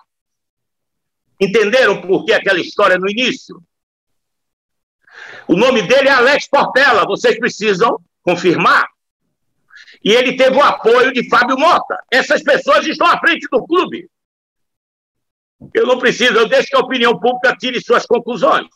[1.39, 3.61] Entenderam por que aquela história no início?
[5.47, 8.87] O nome dele é Alex Portela, vocês precisam confirmar
[10.03, 11.97] e ele teve o apoio de Fábio Mota.
[12.11, 14.09] Essas pessoas estão à frente do clube.
[15.73, 18.67] Eu não preciso, eu deixo que a opinião pública tire suas conclusões.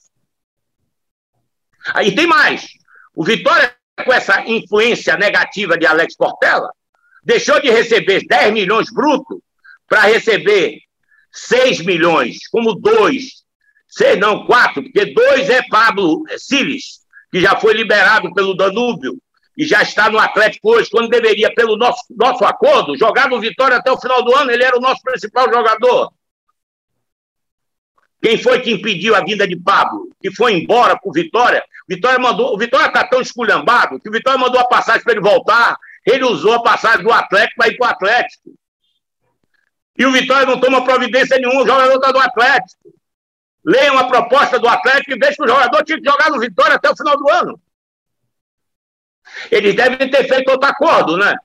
[1.94, 2.68] Aí tem mais.
[3.14, 6.72] O Vitória, com essa influência negativa de Alex Portela,
[7.24, 9.42] deixou de receber 10 milhões bruto
[9.88, 10.80] para receber
[11.32, 13.42] 6 milhões, como dois.
[13.92, 19.22] Seis não, quatro, porque dois é Pablo Siles, que já foi liberado pelo Danúbio
[19.58, 23.76] e já está no Atlético hoje, quando deveria, pelo nosso, nosso acordo, jogar no Vitória
[23.76, 26.10] até o final do ano, ele era o nosso principal jogador.
[28.22, 30.08] Quem foi que impediu a vinda de Pablo?
[30.22, 31.62] Que foi embora com o Vitória?
[31.96, 35.22] Vitória mandou, o Vitória está tão esculhambado que o Vitória mandou a passagem para ele
[35.22, 35.76] voltar.
[36.06, 38.50] Ele usou a passagem do Atlético para ir para o Atlético.
[39.98, 42.94] E o Vitória não toma providência nenhuma, o jogador está do Atlético.
[43.66, 46.90] Leiam a proposta do Atlético e que o jogador tinha que jogar no Vitória até
[46.90, 47.62] o final do ano.
[49.52, 51.36] Eles devem ter feito outro acordo, né?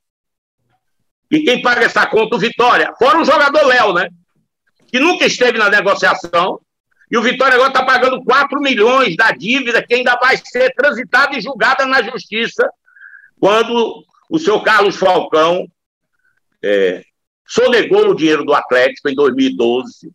[1.29, 2.37] E quem paga essa conta?
[2.37, 2.95] O Vitória.
[2.97, 4.09] Fora o jogador Léo, né?
[4.87, 6.61] Que nunca esteve na negociação.
[7.11, 11.37] E o Vitória agora está pagando 4 milhões da dívida que ainda vai ser transitada
[11.37, 12.69] e julgada na justiça
[13.39, 15.67] quando o seu Carlos Falcão
[16.63, 17.05] é,
[17.47, 20.11] sonegou o dinheiro do Atlético em 2012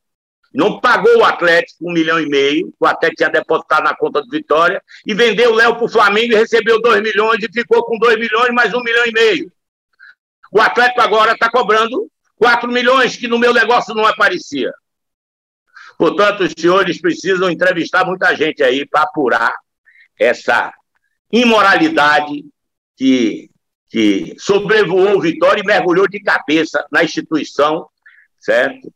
[0.54, 4.30] não pagou o Atlético um milhão e meio, o Atlético tinha depositado na conta do
[4.30, 7.98] Vitória, e vendeu o Léo para o Flamengo e recebeu dois milhões e ficou com
[7.98, 9.52] dois milhões mais um milhão e meio.
[10.52, 14.72] O Atlético agora está cobrando quatro milhões, que no meu negócio não aparecia.
[16.02, 19.54] Portanto, os senhores precisam entrevistar muita gente aí para apurar
[20.20, 20.74] essa
[21.32, 22.44] imoralidade
[22.98, 23.52] que,
[23.88, 27.88] que sobrevoou Vitória e mergulhou de cabeça na instituição,
[28.40, 28.92] certo?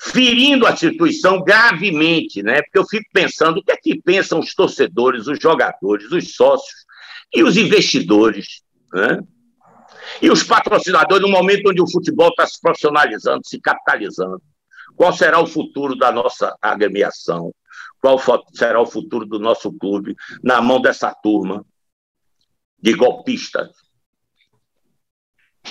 [0.00, 2.60] ferindo a instituição gravemente, né?
[2.60, 6.84] Porque eu fico pensando o que é que pensam os torcedores, os jogadores, os sócios
[7.32, 8.62] e os investidores,
[8.92, 9.20] né?
[10.20, 14.42] E os patrocinadores no momento onde o futebol está se profissionalizando, se capitalizando.
[14.96, 17.52] Qual será o futuro da nossa agremiação?
[18.00, 18.18] Qual
[18.52, 21.64] será o futuro do nosso clube na mão dessa turma
[22.80, 23.68] de golpistas?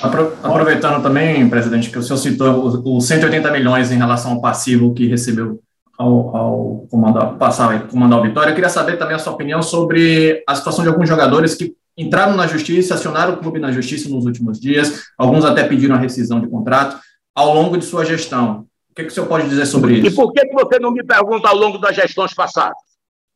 [0.02, 5.08] Aproveitando também, presidente, que o senhor citou os 180 milhões em relação ao passivo que
[5.08, 5.62] recebeu
[5.98, 10.44] ao, ao comandar, passar comandar o Vitória, eu queria saber também a sua opinião sobre
[10.46, 14.26] a situação de alguns jogadores que entraram na justiça, acionaram o clube na justiça nos
[14.26, 17.00] últimos dias, alguns até pediram a rescisão de contrato
[17.34, 18.68] ao longo de sua gestão.
[18.96, 20.08] O que, que o senhor pode dizer sobre isso?
[20.08, 22.78] E por que, você não me pergunta ao longo das gestões passadas?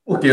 [0.05, 0.29] Porque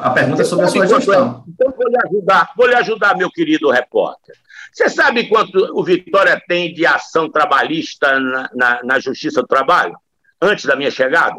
[0.00, 1.44] a pergunta é sobre a sua gestão.
[1.46, 4.34] Então, vou lhe ajudar, vou lhe ajudar, meu querido repórter.
[4.72, 9.94] Você sabe quanto o Vitória tem de ação trabalhista na, na, na Justiça do Trabalho?
[10.40, 11.36] Antes da minha chegada?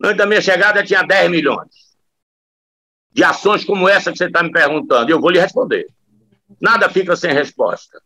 [0.00, 1.88] Antes da minha chegada tinha 10 milhões.
[3.10, 5.10] De ações como essa que você está me perguntando.
[5.10, 5.88] Eu vou lhe responder.
[6.60, 8.00] Nada fica sem resposta.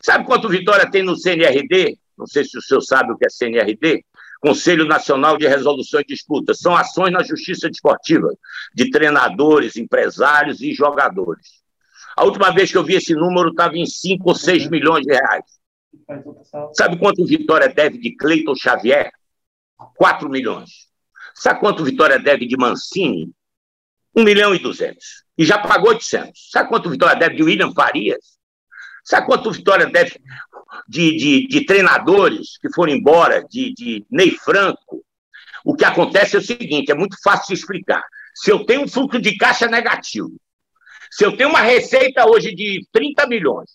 [0.00, 1.98] Sabe quanto o Vitória tem no CNRD?
[2.16, 4.04] Não sei se o senhor sabe o que é CNRD.
[4.40, 6.58] Conselho Nacional de Resolução de Disputas.
[6.58, 8.28] São ações na justiça desportiva
[8.74, 11.62] de treinadores, empresários e jogadores.
[12.16, 15.12] A última vez que eu vi esse número estava em 5 ou 6 milhões de
[15.12, 15.44] reais.
[16.74, 19.10] Sabe quanto Vitória deve de Cleiton Xavier?
[19.96, 20.88] 4 milhões.
[21.34, 23.32] Sabe quanto Vitória deve de Mancini?
[24.14, 25.24] 1 milhão e 200.
[25.36, 26.50] E já pagou 800.
[26.50, 28.38] Sabe quanto Vitória deve de William Farias?
[29.04, 30.18] Sabe quanto Vitória deve
[30.88, 35.04] de, de, de treinadores que foram embora, de, de Ney Franco,
[35.64, 38.02] o que acontece é o seguinte: é muito fácil de explicar.
[38.34, 40.32] Se eu tenho um fluxo de caixa negativo,
[41.10, 43.70] se eu tenho uma receita hoje de 30 milhões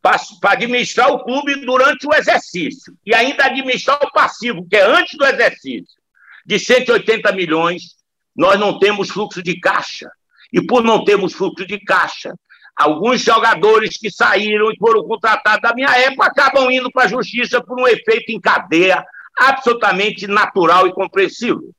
[0.00, 5.18] para administrar o clube durante o exercício e ainda administrar o passivo, que é antes
[5.18, 5.96] do exercício,
[6.44, 7.96] de 180 milhões,
[8.36, 10.08] nós não temos fluxo de caixa.
[10.52, 12.32] E por não termos fluxo de caixa,
[12.76, 17.62] Alguns jogadores que saíram e foram contratados da minha época acabam indo para a justiça
[17.62, 19.02] por um efeito em cadeia
[19.38, 21.70] absolutamente natural e compreensível.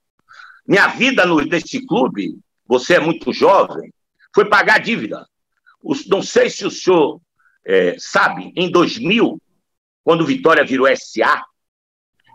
[0.67, 3.93] Minha vida no, nesse clube, você é muito jovem,
[4.33, 5.25] foi pagar dívida.
[5.83, 7.21] Os, não sei se o senhor
[7.65, 9.39] é, sabe, em 2000,
[10.03, 11.43] quando o Vitória virou SA,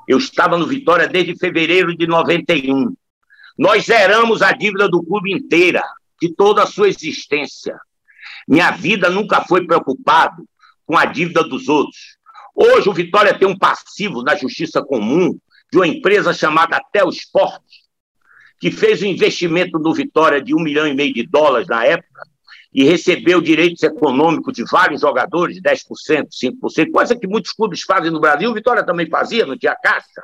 [0.07, 2.94] eu estava no Vitória desde fevereiro de 91.
[3.59, 5.83] Nós zeramos a dívida do clube inteira,
[6.20, 7.79] de toda a sua existência.
[8.47, 10.45] Minha vida nunca foi preocupado
[10.87, 12.17] com a dívida dos outros.
[12.55, 15.39] Hoje o Vitória tem um passivo na justiça comum
[15.71, 17.63] de uma empresa chamada Telsport,
[18.61, 22.23] que fez um investimento no Vitória de um milhão e meio de dólares na época
[22.75, 28.21] e recebeu direitos econômicos de vários jogadores, 10%, 5%, coisa que muitos clubes fazem no
[28.21, 28.51] Brasil.
[28.51, 30.23] O Vitória também fazia, não tinha caixa.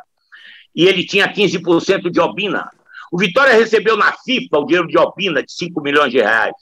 [0.74, 2.70] E ele tinha 15% de Obina.
[3.12, 6.54] O Vitória recebeu na FIFA o dinheiro de Obina de 5 milhões de reais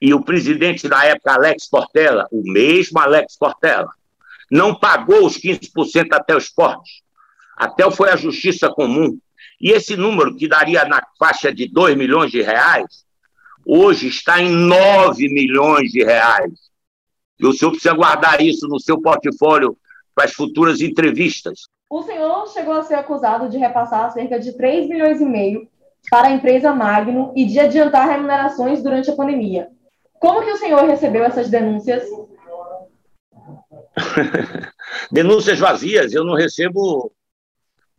[0.00, 3.90] e o presidente da época, Alex Portela, o mesmo Alex Portela,
[4.50, 7.02] não pagou os 15% até o esporte.
[7.56, 9.18] Até foi a justiça comum.
[9.60, 13.04] E esse número, que daria na faixa de 2 milhões de reais,
[13.66, 16.52] hoje está em 9 milhões de reais.
[17.38, 19.76] E o senhor precisa guardar isso no seu portfólio
[20.14, 21.62] para as futuras entrevistas.
[21.90, 25.68] O senhor chegou a ser acusado de repassar cerca de 3 milhões e meio
[26.10, 29.68] para a empresa Magno e de adiantar remunerações durante a pandemia.
[30.20, 32.04] Como que o senhor recebeu essas denúncias?
[35.10, 37.12] denúncias vazias, eu não recebo,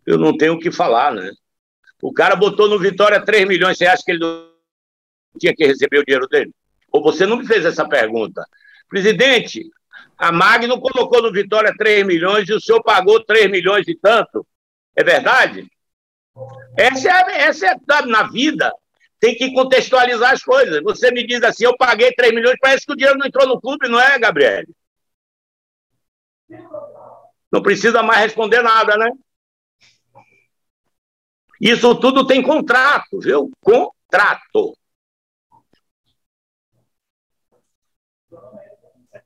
[0.05, 1.31] eu não tenho o que falar, né?
[2.01, 4.49] O cara botou no Vitória 3 milhões, você acha que ele não
[5.37, 6.53] tinha que receber o dinheiro dele?
[6.91, 8.45] Ou você não me fez essa pergunta?
[8.87, 9.69] Presidente,
[10.17, 14.45] a Magno colocou no Vitória 3 milhões e o senhor pagou 3 milhões e tanto.
[14.95, 15.69] É verdade?
[16.77, 18.73] Essa é, essa é na vida
[19.19, 20.81] tem que contextualizar as coisas.
[20.83, 23.59] Você me diz assim, eu paguei 3 milhões, parece que o dinheiro não entrou no
[23.59, 24.63] clube, não é, Gabriel?
[27.51, 29.11] Não precisa mais responder nada, né?
[31.59, 33.51] Isso tudo tem contrato, viu?
[33.59, 34.73] Contrato.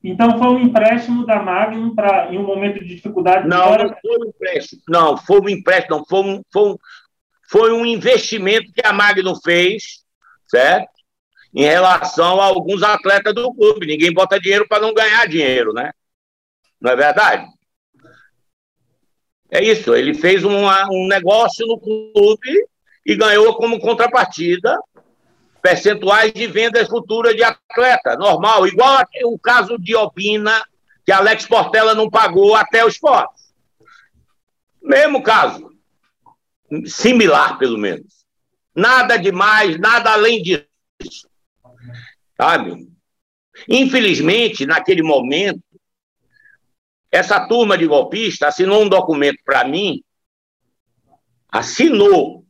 [0.02, 3.48] Então foi um empréstimo da Magnum para em um momento de dificuldade.
[3.48, 4.82] Não, não foi um empréstimo.
[4.86, 6.76] Não, foi um empréstimo, não, foi um, foi um,
[7.50, 10.04] foi um investimento que a Magno fez,
[10.48, 10.88] certo?
[11.54, 13.86] Em relação a alguns atletas do clube.
[13.86, 15.92] Ninguém bota dinheiro para não ganhar dinheiro, né?
[16.80, 17.46] Não é verdade?
[19.50, 19.94] É isso.
[19.94, 22.66] Ele fez uma, um negócio no clube
[23.06, 24.76] e ganhou como contrapartida
[25.62, 28.16] percentuais de vendas futuras de atleta.
[28.16, 28.66] Normal.
[28.66, 30.62] Igual o caso de Opina,
[31.06, 33.44] que Alex Portela não pagou até o esporte.
[34.82, 35.73] Mesmo caso
[36.86, 38.24] similar, pelo menos.
[38.74, 40.66] Nada demais, nada além disso.
[42.36, 42.88] Sabe?
[43.68, 45.62] Infelizmente, naquele momento,
[47.10, 50.02] essa turma de golpistas assinou um documento para mim,
[51.48, 52.44] assinou,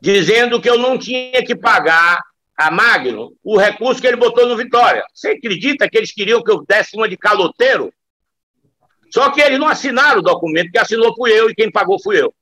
[0.00, 2.22] dizendo que eu não tinha que pagar
[2.56, 5.04] a Magno o recurso que ele botou no Vitória.
[5.12, 7.92] Você acredita que eles queriam que eu desse uma de caloteiro?
[9.12, 12.20] Só que eles não assinaram o documento, que assinou fui eu e quem pagou fui
[12.20, 12.34] eu.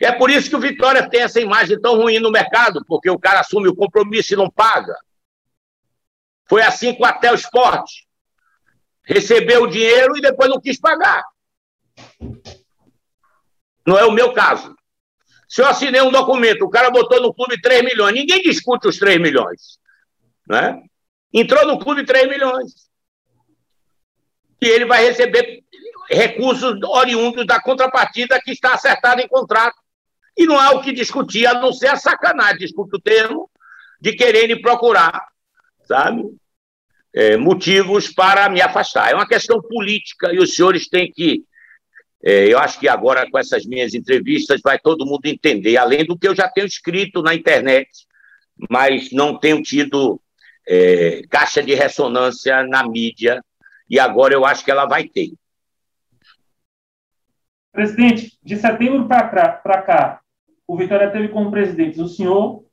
[0.00, 3.18] É por isso que o Vitória tem essa imagem tão ruim no mercado, porque o
[3.18, 4.96] cara assume o compromisso e não paga.
[6.46, 8.06] Foi assim com até o esporte.
[9.02, 11.22] Recebeu o dinheiro e depois não quis pagar.
[13.86, 14.74] Não é o meu caso.
[15.48, 18.98] Se eu assinei um documento, o cara botou no clube 3 milhões, ninguém discute os
[18.98, 19.78] 3 milhões.
[20.48, 20.82] Né?
[21.32, 22.88] Entrou no clube 3 milhões.
[24.60, 25.62] E ele vai receber
[26.08, 29.83] recursos oriundos da contrapartida que está acertada em contrato.
[30.36, 33.50] E não há o que discutir, a não ser a sacanagem, desculpe o termo,
[34.00, 35.26] de quererem procurar,
[35.84, 36.24] sabe,
[37.14, 39.10] é, motivos para me afastar.
[39.10, 41.44] É uma questão política e os senhores têm que.
[42.22, 46.18] É, eu acho que agora, com essas minhas entrevistas, vai todo mundo entender, além do
[46.18, 47.88] que eu já tenho escrito na internet,
[48.70, 50.20] mas não tenho tido
[50.66, 53.44] é, caixa de ressonância na mídia,
[53.88, 55.32] e agora eu acho que ela vai ter.
[57.72, 60.20] Presidente, de setembro para cá,
[60.66, 62.64] o Vitória teve como presidentes o senhor,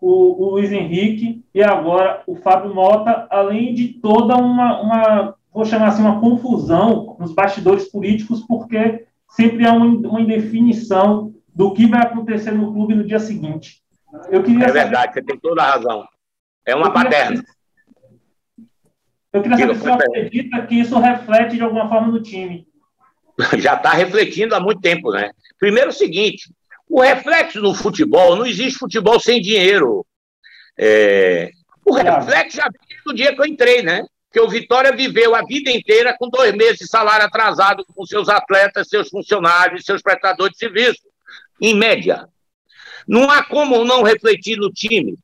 [0.00, 5.64] o, o, Luiz Henrique e agora o Fábio Mota, além de toda uma, uma, vou
[5.64, 12.02] chamar assim, uma confusão nos bastidores políticos, porque sempre há uma, indefinição do que vai
[12.02, 13.82] acontecer no clube no dia seguinte.
[14.30, 15.20] Eu queria é verdade, saber...
[15.20, 16.06] você tem toda a razão.
[16.64, 17.42] É uma paterna.
[19.32, 22.66] Eu queria saber se você acredita que isso reflete de alguma forma no time.
[23.58, 25.30] Já está refletindo há muito tempo, né?
[25.58, 26.50] Primeiro o seguinte,
[26.88, 30.06] o reflexo no futebol, não existe futebol sem dinheiro.
[30.78, 31.50] É,
[31.84, 34.04] o reflexo já veio do dia que eu entrei, né?
[34.32, 38.28] Que o Vitória viveu a vida inteira com dois meses de salário atrasado com seus
[38.28, 41.02] atletas, seus funcionários, seus prestadores de serviço,
[41.60, 42.28] em média.
[43.06, 45.16] Não há como não refletir no time.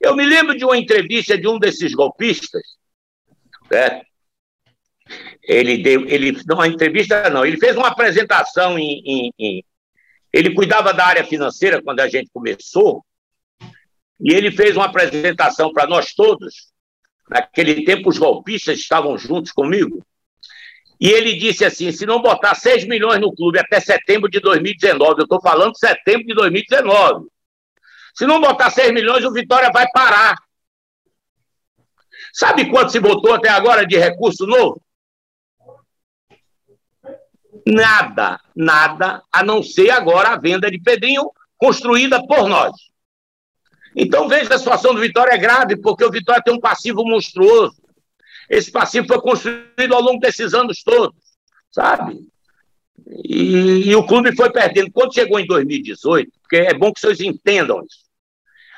[0.00, 2.62] Eu me lembro de uma entrevista de um desses golpistas,
[3.70, 4.02] né?
[5.42, 9.64] Ele deu, ele não uma entrevista não, ele fez uma apresentação em, em, em
[10.32, 13.04] ele cuidava da área financeira quando a gente começou,
[14.20, 16.70] e ele fez uma apresentação para nós todos.
[17.28, 20.04] Naquele tempo, os golpistas estavam juntos comigo.
[21.00, 25.20] E ele disse assim: se não botar 6 milhões no clube até setembro de 2019,
[25.20, 27.28] eu estou falando setembro de 2019.
[28.14, 30.36] Se não botar 6 milhões, o Vitória vai parar.
[32.32, 34.82] Sabe quanto se botou até agora de recurso novo?
[37.66, 42.72] Nada, nada, a não ser agora a venda de Pedrinho, construída por nós.
[43.94, 47.80] Então veja a situação do Vitória é grave, porque o Vitória tem um passivo monstruoso.
[48.48, 51.16] Esse passivo foi construído ao longo desses anos todos,
[51.70, 52.18] sabe?
[53.24, 54.90] E, e, o clube foi perdendo.
[54.92, 58.10] Quando chegou em 2018, porque é bom que vocês entendam isso.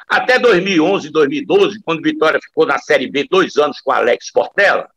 [0.09, 4.89] Até 2011, 2012, quando o Vitória ficou na Série B dois anos com Alex Portela,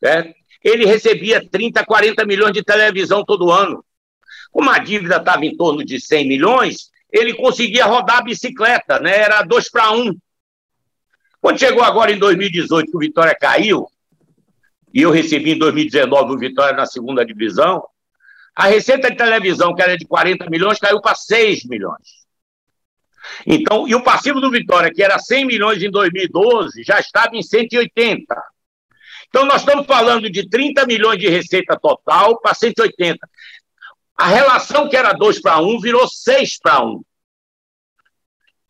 [0.00, 0.32] né,
[0.62, 3.84] ele recebia 30, 40 milhões de televisão todo ano.
[4.50, 9.18] Como a dívida estava em torno de 100 milhões, ele conseguia rodar a bicicleta, né?
[9.18, 10.14] era dois para um.
[11.40, 13.86] Quando chegou agora em 2018, que o Vitória caiu,
[14.92, 17.82] e eu recebi em 2019 o Vitória na segunda divisão,
[18.54, 22.20] a receita de televisão, que era de 40 milhões, caiu para 6 milhões.
[23.46, 27.42] Então, e o passivo do Vitória, que era 100 milhões em 2012, já estava em
[27.42, 28.34] 180.
[29.30, 33.18] Então, nós estamos falando de 30 milhões de receita total para 180.
[34.18, 37.02] A relação que era 2 para 1 virou 6 para 1.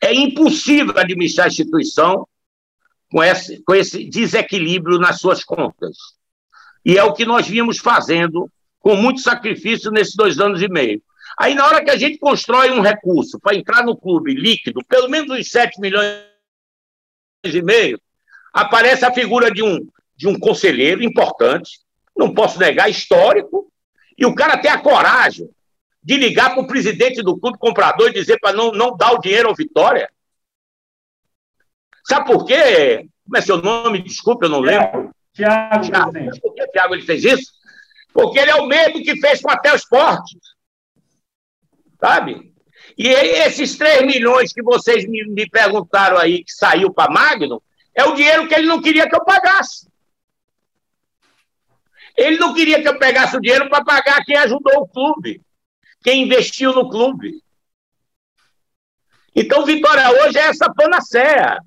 [0.03, 2.27] É impossível administrar a instituição
[3.11, 5.97] com esse, com esse desequilíbrio nas suas contas.
[6.85, 11.03] E é o que nós vimos fazendo com muito sacrifício nesses dois anos e meio.
[11.39, 15.09] Aí, na hora que a gente constrói um recurso para entrar no clube líquido, pelo
[15.09, 16.23] menos uns 7 milhões
[17.45, 18.01] e meio,
[18.53, 19.87] aparece a figura de um
[20.21, 21.81] de um conselheiro importante,
[22.15, 23.73] não posso negar, histórico,
[24.19, 25.49] e o cara tem a coragem
[26.03, 29.19] de ligar para o presidente do clube comprador e dizer para não, não dar o
[29.19, 30.11] dinheiro ao Vitória.
[32.07, 33.09] Sabe por quê?
[33.25, 34.03] Como é seu nome?
[34.03, 35.11] Desculpe, eu não lembro.
[35.33, 36.13] Tiago, Tiago.
[36.43, 37.53] Por que Tiago ele fez isso?
[38.13, 40.37] Porque ele é o mesmo que fez com até o esporte.
[41.99, 42.53] Sabe?
[42.99, 47.63] E esses 3 milhões que vocês me, me perguntaram aí, que saiu para Magno,
[47.95, 49.90] é o dinheiro que ele não queria que eu pagasse.
[52.21, 55.41] Ele não queria que eu pegasse o dinheiro para pagar quem ajudou o clube,
[56.05, 57.43] quem investiu no clube.
[59.35, 61.59] Então, Vitória hoje é essa panacea.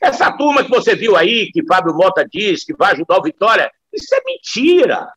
[0.00, 3.70] Essa turma que você viu aí, que Fábio Mota diz que vai ajudar o Vitória,
[3.92, 5.12] isso é mentira.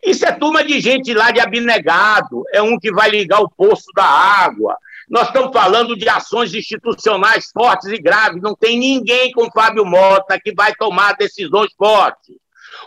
[0.00, 3.86] Isso é turma de gente lá de abnegado, é um que vai ligar o poço
[3.96, 4.76] da água.
[5.10, 8.40] Nós estamos falando de ações institucionais fortes e graves.
[8.40, 12.36] Não tem ninguém com Fábio Mota que vai tomar decisões fortes.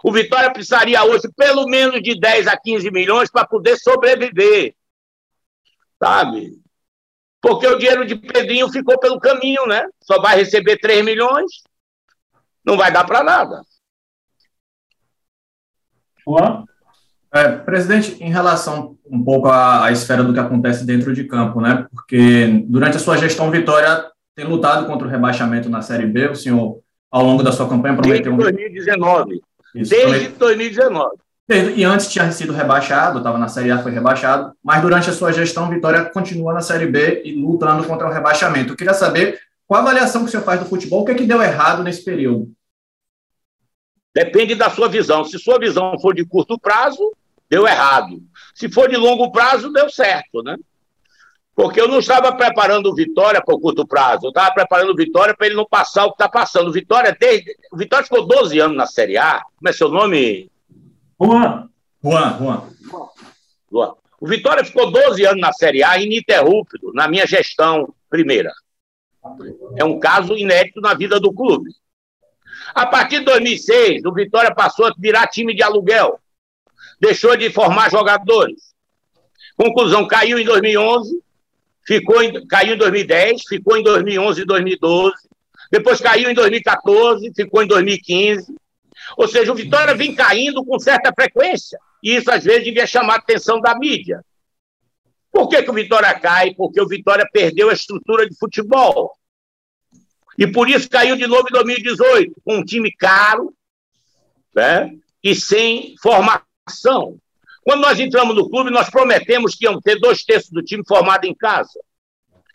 [0.04, 4.76] O Vitória precisaria hoje pelo menos de 10 a 15 milhões para poder sobreviver.
[6.02, 6.60] Sabe?
[7.42, 9.88] Porque o dinheiro de Pedrinho ficou pelo caminho, né?
[10.02, 11.52] Só vai receber 3 milhões,
[12.64, 13.62] não vai dar para nada.
[16.24, 16.66] Juan?
[17.34, 21.62] É, presidente, em relação um pouco à, à, esfera do que acontece dentro de campo,
[21.62, 21.88] né?
[21.90, 26.30] Porque durante a sua gestão, Vitória tem lutado contra o rebaixamento na Série B.
[26.30, 26.80] O senhor,
[27.10, 28.36] ao longo da sua campanha, prometeu.
[28.36, 29.42] Desde 2019.
[29.76, 31.18] Isso, Desde 2019.
[31.76, 35.34] E antes tinha sido rebaixado, estava na Série A, foi rebaixado, mas durante a sua
[35.34, 38.72] gestão, Vitória continua na Série B e lutando contra o rebaixamento.
[38.72, 41.16] Eu queria saber qual a avaliação que o senhor faz do futebol, o que, é
[41.16, 42.52] que deu errado nesse período?
[44.14, 45.24] Depende da sua visão.
[45.26, 47.14] Se sua visão for de curto prazo,
[47.50, 48.22] deu errado.
[48.54, 50.58] Se for de longo prazo, deu certo, né?
[51.56, 54.96] Porque eu não estava preparando o Vitória para o curto prazo, eu estava preparando o
[54.96, 56.70] Vitória para ele não passar o que está passando.
[56.70, 57.56] O Vitória, desde...
[57.72, 59.42] o Vitória ficou 12 anos na Série A.
[59.58, 60.50] Como é seu nome?
[61.22, 61.70] Juan.
[62.04, 62.64] Juan, Juan.
[63.72, 63.94] Juan.
[64.20, 68.52] O Vitória ficou 12 anos na Série A, ininterrupto, na minha gestão primeira.
[69.76, 71.70] É um caso inédito na vida do clube.
[72.74, 76.20] A partir de 2006, o Vitória passou a virar time de aluguel.
[77.00, 78.74] Deixou de formar jogadores.
[79.58, 81.22] Conclusão, caiu em 2011,
[81.92, 85.14] ficou em, caiu em 2010, ficou em 2011 e 2012.
[85.70, 88.56] Depois caiu em 2014, ficou em 2015.
[89.18, 91.78] Ou seja, o Vitória vem caindo com certa frequência.
[92.02, 94.24] E isso, às vezes, devia chamar a atenção da mídia.
[95.34, 96.54] Por que, que o Vitória cai?
[96.54, 99.14] Porque o Vitória perdeu a estrutura de futebol.
[100.38, 103.54] E por isso caiu de novo em 2018, com um time caro
[104.56, 104.90] né,
[105.22, 107.20] e sem formação.
[107.64, 111.26] Quando nós entramos no clube, nós prometemos que iam ter dois terços do time formado
[111.26, 111.80] em casa.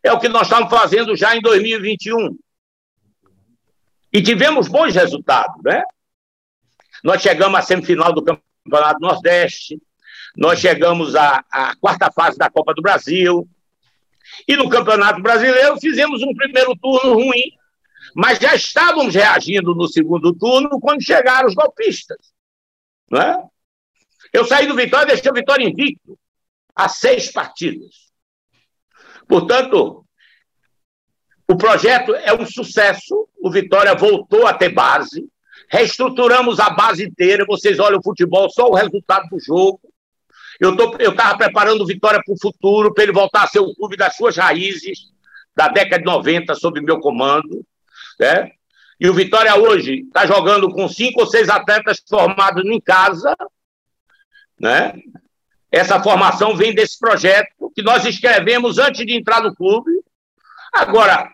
[0.03, 2.37] É o que nós estamos fazendo já em 2021.
[4.13, 5.83] E tivemos bons resultados, né?
[7.05, 9.81] Nós chegamos à semifinal do Campeonato Nordeste,
[10.37, 13.49] nós chegamos à, à quarta fase da Copa do Brasil,
[14.47, 17.53] e no Campeonato Brasileiro fizemos um primeiro turno ruim,
[18.15, 22.19] mas já estávamos reagindo no segundo turno quando chegaram os golpistas.
[23.11, 23.45] Não é?
[24.37, 26.19] Eu saí do Vitória e deixei o Vitória invicto
[26.75, 28.13] a seis partidas.
[29.27, 30.05] Portanto,
[31.49, 35.27] o projeto é um sucesso, o Vitória voltou a ter base,
[35.71, 39.81] reestruturamos a base inteira, vocês olham o futebol, só o resultado do jogo.
[40.61, 40.75] Eu
[41.13, 44.17] estava preparando o Vitória para o futuro, para ele voltar a ser o clube das
[44.17, 44.99] suas raízes,
[45.57, 47.65] da década de 90, sob meu comando.
[48.21, 48.51] Né?
[49.01, 53.35] E o Vitória hoje está jogando com cinco ou seis atletas formados em casa.
[54.59, 54.95] Né?
[55.71, 59.91] Essa formação vem desse projeto que nós escrevemos antes de entrar no clube.
[60.73, 61.31] Agora,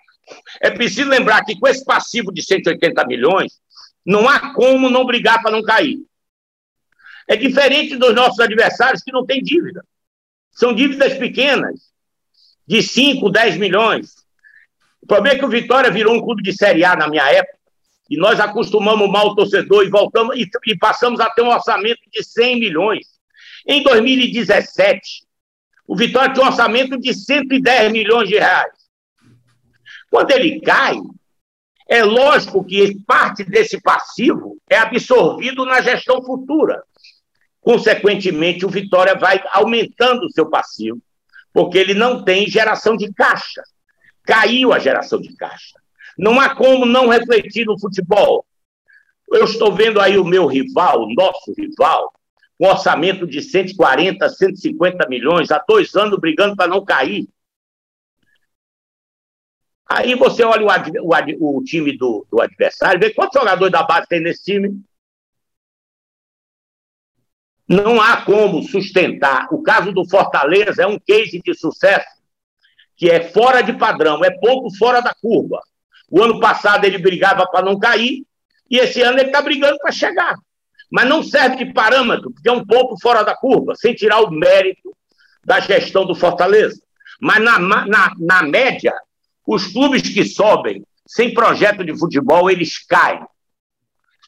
[0.60, 3.60] é preciso lembrar que com esse passivo de 180 milhões,
[4.04, 5.98] não há como não brigar para não cair.
[7.28, 9.84] É diferente dos nossos adversários que não têm dívida.
[10.50, 11.92] São dívidas pequenas,
[12.66, 14.14] de 5, 10 milhões.
[15.00, 17.58] O problema é que o Vitória virou um clube de Série A na minha época,
[18.10, 22.00] e nós acostumamos mal o torcedor e voltamos e, e passamos a ter um orçamento
[22.12, 23.06] de 100 milhões.
[23.66, 25.24] Em 2017,
[25.86, 28.72] o Vitória tinha um orçamento de 110 milhões de reais.
[30.10, 30.96] Quando ele cai,
[31.88, 36.82] é lógico que parte desse passivo é absorvido na gestão futura.
[37.60, 41.00] Consequentemente, o Vitória vai aumentando o seu passivo,
[41.52, 43.62] porque ele não tem geração de caixa.
[44.24, 45.78] Caiu a geração de caixa.
[46.16, 48.44] Não há como não refletir no futebol.
[49.30, 52.12] Eu estou vendo aí o meu rival, o nosso rival,
[52.62, 57.28] com orçamento de 140, 150 milhões, há dois anos brigando para não cair.
[59.84, 61.08] Aí você olha o,
[61.40, 64.80] o, o time do, do, adversário, vê quantos jogadores da base tem nesse time.
[67.66, 69.48] Não há como sustentar.
[69.50, 72.22] O caso do Fortaleza é um case de sucesso
[72.96, 75.60] que é fora de padrão, é pouco fora da curva.
[76.08, 78.24] O ano passado ele brigava para não cair,
[78.70, 80.36] e esse ano ele está brigando para chegar.
[80.92, 84.30] Mas não serve de parâmetro, porque é um pouco fora da curva, sem tirar o
[84.30, 84.94] mérito
[85.42, 86.78] da gestão do Fortaleza.
[87.18, 88.92] Mas na, na, na média,
[89.46, 93.24] os clubes que sobem sem projeto de futebol, eles caem.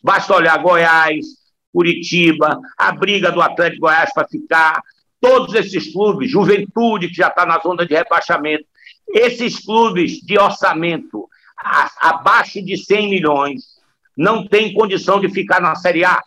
[0.02, 1.26] Basta olhar Goiás,
[1.72, 4.82] Curitiba, a briga do Atlético Goiás para ficar,
[5.20, 8.64] todos esses clubes, Juventude, que já está na zona de rebaixamento,
[9.08, 11.28] esses clubes de orçamento
[12.00, 13.62] abaixo de 100 milhões
[14.16, 16.22] não têm condição de ficar na Série A.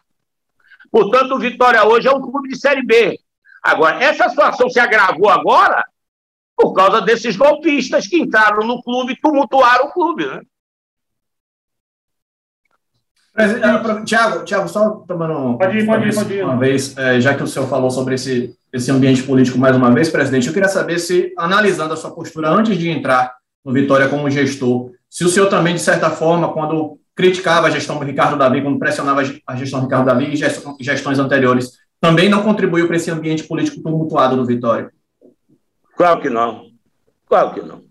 [0.92, 3.20] Portanto, o Vitória hoje é um clube de Série B.
[3.64, 5.84] Agora, essa situação se agravou agora
[6.56, 10.26] por causa desses golpistas que entraram no clube e tumultuaram o clube.
[10.26, 10.42] Né?
[14.04, 16.44] Tiago, Tiago, só tomando pode ir, pode ir, pode ir.
[16.44, 19.92] uma vez, é, já que o senhor falou sobre esse, esse ambiente político mais uma
[19.92, 24.10] vez, presidente, eu queria saber se, analisando a sua postura antes de entrar no Vitória
[24.10, 28.38] como gestor, se o senhor também, de certa forma, quando criticava a gestão do Ricardo
[28.38, 32.96] Davi, quando pressionava a gestão do Ricardo Davi e gestões anteriores, também não contribuiu para
[32.96, 34.92] esse ambiente político tumultuado no Vitória?
[35.96, 36.70] Claro que não.
[37.26, 37.84] Claro que não.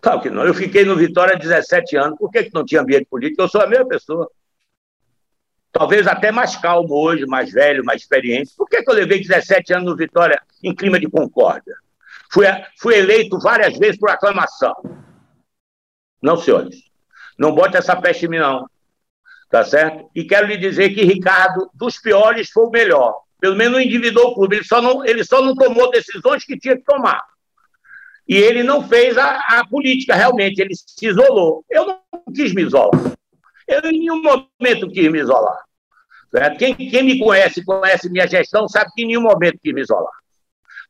[0.00, 0.46] Claro que não.
[0.46, 2.18] Eu fiquei no Vitória há 17 anos.
[2.18, 3.42] Por que, que não tinha ambiente político?
[3.42, 4.30] Eu sou a mesma pessoa.
[5.70, 8.54] Talvez até mais calmo hoje, mais velho, mais experiente.
[8.56, 11.74] Por que, que eu levei 17 anos no Vitória em clima de concórdia?
[12.32, 12.46] Fui,
[12.80, 14.74] fui eleito várias vezes por aclamação.
[16.22, 16.91] Não, senhores.
[17.42, 18.70] Não bote essa peste em mim, não.
[19.50, 20.08] Tá certo?
[20.14, 23.16] E quero lhe dizer que Ricardo, dos piores, foi o melhor.
[23.40, 24.54] Pelo menos não endividou o clube.
[24.54, 27.20] Ele só não, ele só não tomou decisões que tinha que tomar.
[28.28, 30.60] E ele não fez a, a política, realmente.
[30.60, 31.64] Ele se isolou.
[31.68, 33.12] Eu não quis me isolar.
[33.66, 35.64] Eu em nenhum momento quis me isolar.
[36.30, 36.58] Certo?
[36.58, 40.12] Quem, quem me conhece, conhece minha gestão, sabe que em nenhum momento quis me isolar.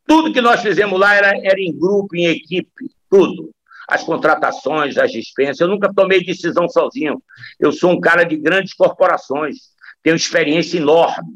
[0.06, 2.70] Tudo que nós fizemos lá era, era em grupo, em equipe,
[3.08, 3.50] tudo.
[3.88, 5.60] As contratações, as dispensas.
[5.60, 7.22] Eu nunca tomei decisão sozinho.
[7.58, 9.72] Eu sou um cara de grandes corporações,
[10.02, 11.34] tenho experiência enorme,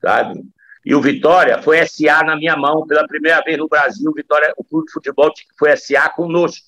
[0.00, 0.40] sabe?
[0.84, 4.10] E o Vitória foi SA na minha mão pela primeira vez no Brasil.
[4.10, 6.66] O Vitória, o clube de futebol foi SA conosco.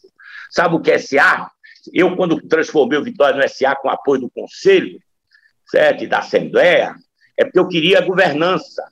[0.51, 1.51] Sabe o que é SA?
[1.93, 5.01] Eu, quando transformei o Vitória no SA com apoio do Conselho,
[5.67, 6.05] certo?
[6.05, 6.95] E da Assembleia,
[7.35, 8.85] é porque eu queria governança.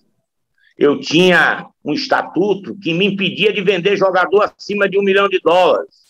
[0.78, 5.41] Eu tinha um estatuto que me impedia de vender jogador acima de um milhão de
[5.41, 6.07] dólares.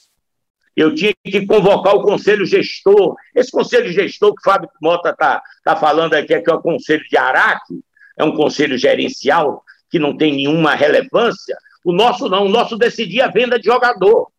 [0.78, 3.16] Eu tinha que convocar o conselho gestor.
[3.34, 7.02] Esse conselho gestor que o Fábio Mota está tá falando aqui, que é o conselho
[7.10, 7.80] de Araque,
[8.16, 11.58] é um conselho gerencial que não tem nenhuma relevância.
[11.84, 14.30] O nosso não, o nosso decidia a venda de jogador.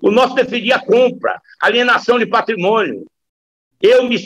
[0.00, 3.04] O nosso decidia a compra, alienação de patrimônio.
[3.78, 4.16] Eu me,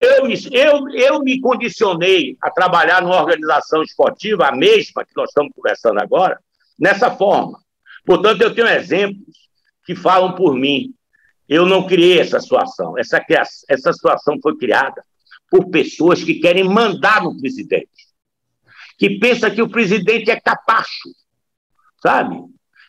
[0.00, 5.28] eu, me, eu, eu me condicionei a trabalhar numa organização esportiva, a mesma que nós
[5.28, 6.40] estamos conversando agora,
[6.76, 7.60] nessa forma.
[8.04, 9.47] Portanto, eu tenho exemplos
[9.88, 10.94] que falam por mim.
[11.48, 12.98] Eu não criei essa situação.
[12.98, 13.24] Essa,
[13.70, 15.02] essa situação foi criada
[15.50, 17.88] por pessoas que querem mandar no presidente,
[18.98, 21.08] que pensa que o presidente é capacho,
[22.02, 22.36] sabe?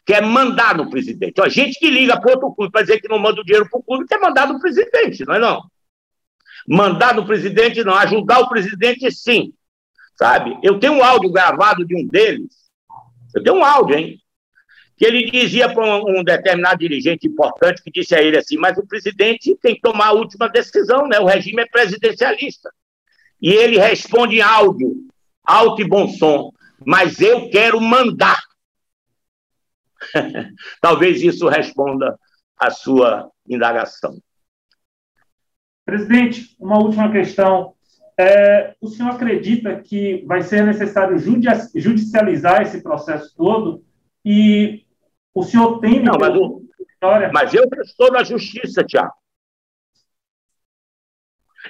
[0.05, 1.39] Quer mandar no presidente.
[1.39, 3.79] Ó, gente que liga para outro clube para dizer que não manda o dinheiro para
[3.79, 5.63] o clube quer mandar no presidente, não é não?
[6.67, 7.95] Mandar no presidente, não.
[7.95, 9.53] Ajudar o presidente, sim.
[10.17, 10.59] Sabe?
[10.61, 12.53] Eu tenho um áudio gravado de um deles.
[13.33, 14.21] Eu tenho um áudio, hein?
[14.99, 18.77] Que ele dizia para um, um determinado dirigente importante que disse a ele assim: Mas
[18.77, 21.17] o presidente tem que tomar a última decisão, né?
[21.17, 22.69] O regime é presidencialista.
[23.41, 25.07] E ele responde em áudio,
[25.41, 26.51] alto e bom som:
[26.85, 28.43] Mas eu quero mandar.
[30.81, 32.19] Talvez isso responda
[32.57, 34.21] à sua indagação.
[35.85, 37.73] Presidente, uma última questão.
[38.19, 43.81] É, o senhor acredita que vai ser necessário judicializar esse processo todo?
[44.25, 44.85] E
[45.33, 46.01] o senhor tem.
[46.01, 46.61] Não, mas, o,
[47.33, 49.13] mas eu já estou na justiça, Tiago.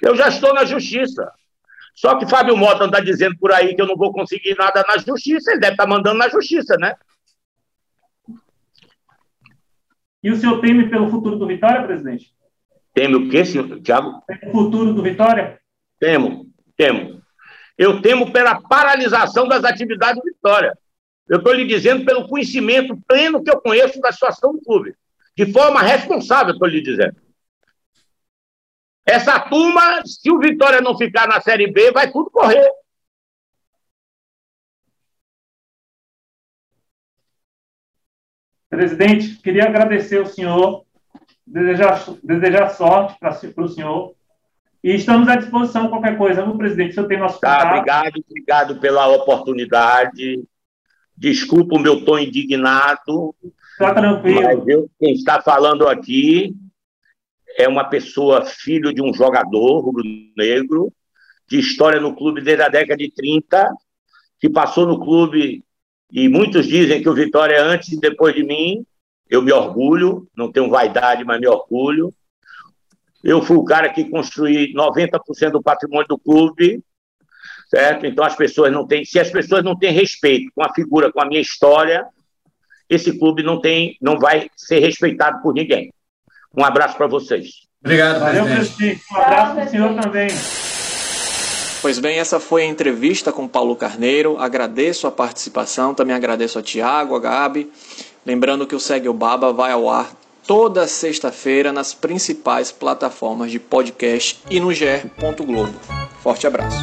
[0.01, 1.32] Eu já estou na justiça.
[1.93, 4.97] Só que Fábio Mota está dizendo por aí que eu não vou conseguir nada na
[4.97, 6.95] justiça, ele deve estar tá mandando na justiça, né?
[10.24, 12.34] E o senhor teme pelo futuro do Vitória, presidente?
[12.93, 14.24] Teme o quê, senhor Tiago?
[14.47, 15.60] O futuro do Vitória?
[15.99, 17.22] Temo, temo.
[17.78, 20.78] Eu temo pela paralisação das atividades do Vitória.
[21.30, 24.96] Eu estou lhe dizendo pelo conhecimento pleno que eu conheço da situação do clube.
[25.38, 27.16] De forma responsável, estou lhe dizendo.
[29.06, 32.68] Essa turma, se o Vitória não ficar na Série B, vai tudo correr.
[38.70, 40.86] Presidente, queria agradecer ao senhor
[41.46, 44.16] desejar, desejar sorte para o senhor.
[44.84, 46.92] E estamos à disposição qualquer coisa, no presidente?
[46.92, 47.72] O senhor tem nosso tá, contato.
[47.72, 50.44] Obrigado, obrigado pela oportunidade.
[51.20, 53.36] Desculpa o meu tom indignado.
[53.74, 54.41] Está tranquilo.
[54.41, 56.55] Mas eu, quem está falando aqui
[57.57, 60.93] é uma pessoa, filho de um jogador rubro-negro,
[61.45, 63.70] de história no clube desde a década de 30,
[64.39, 65.61] que passou no clube,
[66.09, 68.86] e muitos dizem que o Vitória é antes e depois de mim,
[69.30, 72.13] eu me orgulho, não tenho vaidade, mas me orgulho.
[73.22, 76.82] Eu fui o cara que construí 90% do patrimônio do clube,
[77.70, 78.05] certo?
[78.05, 81.22] Então as pessoas não têm, se as pessoas não têm respeito com a figura, com
[81.22, 82.05] a minha história,
[82.89, 85.93] esse clube não tem, não vai ser respeitado por ninguém.
[86.57, 87.67] Um abraço para vocês.
[87.82, 89.01] Obrigado, Valeu, presidente.
[89.11, 90.28] Um abraço para o senhor também.
[91.82, 94.38] Pois bem, essa foi a entrevista com Paulo Carneiro.
[94.38, 97.72] Agradeço a participação, também agradeço a Tiago, a Gabi.
[98.26, 100.11] Lembrando que o Segue o Baba vai ao ar
[100.45, 105.80] toda sexta-feira nas principais plataformas de podcast e no ger.globo.
[106.22, 106.82] Forte abraço.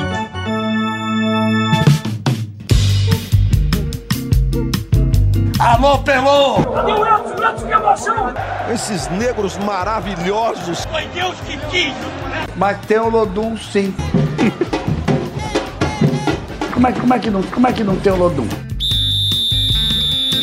[5.59, 6.63] Alô, Pelô!
[6.73, 7.49] Cadê o Edson?
[7.49, 8.35] Edson, que emoção!
[8.73, 10.85] Esses negros maravilhosos!
[10.85, 11.95] Foi Deus que quis!
[12.57, 13.95] Mas tem o Lodum, sim.
[16.73, 18.49] como é, como é, que, não, como é que não tem o Lodum?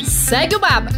[0.06, 0.90] Segue o Baba.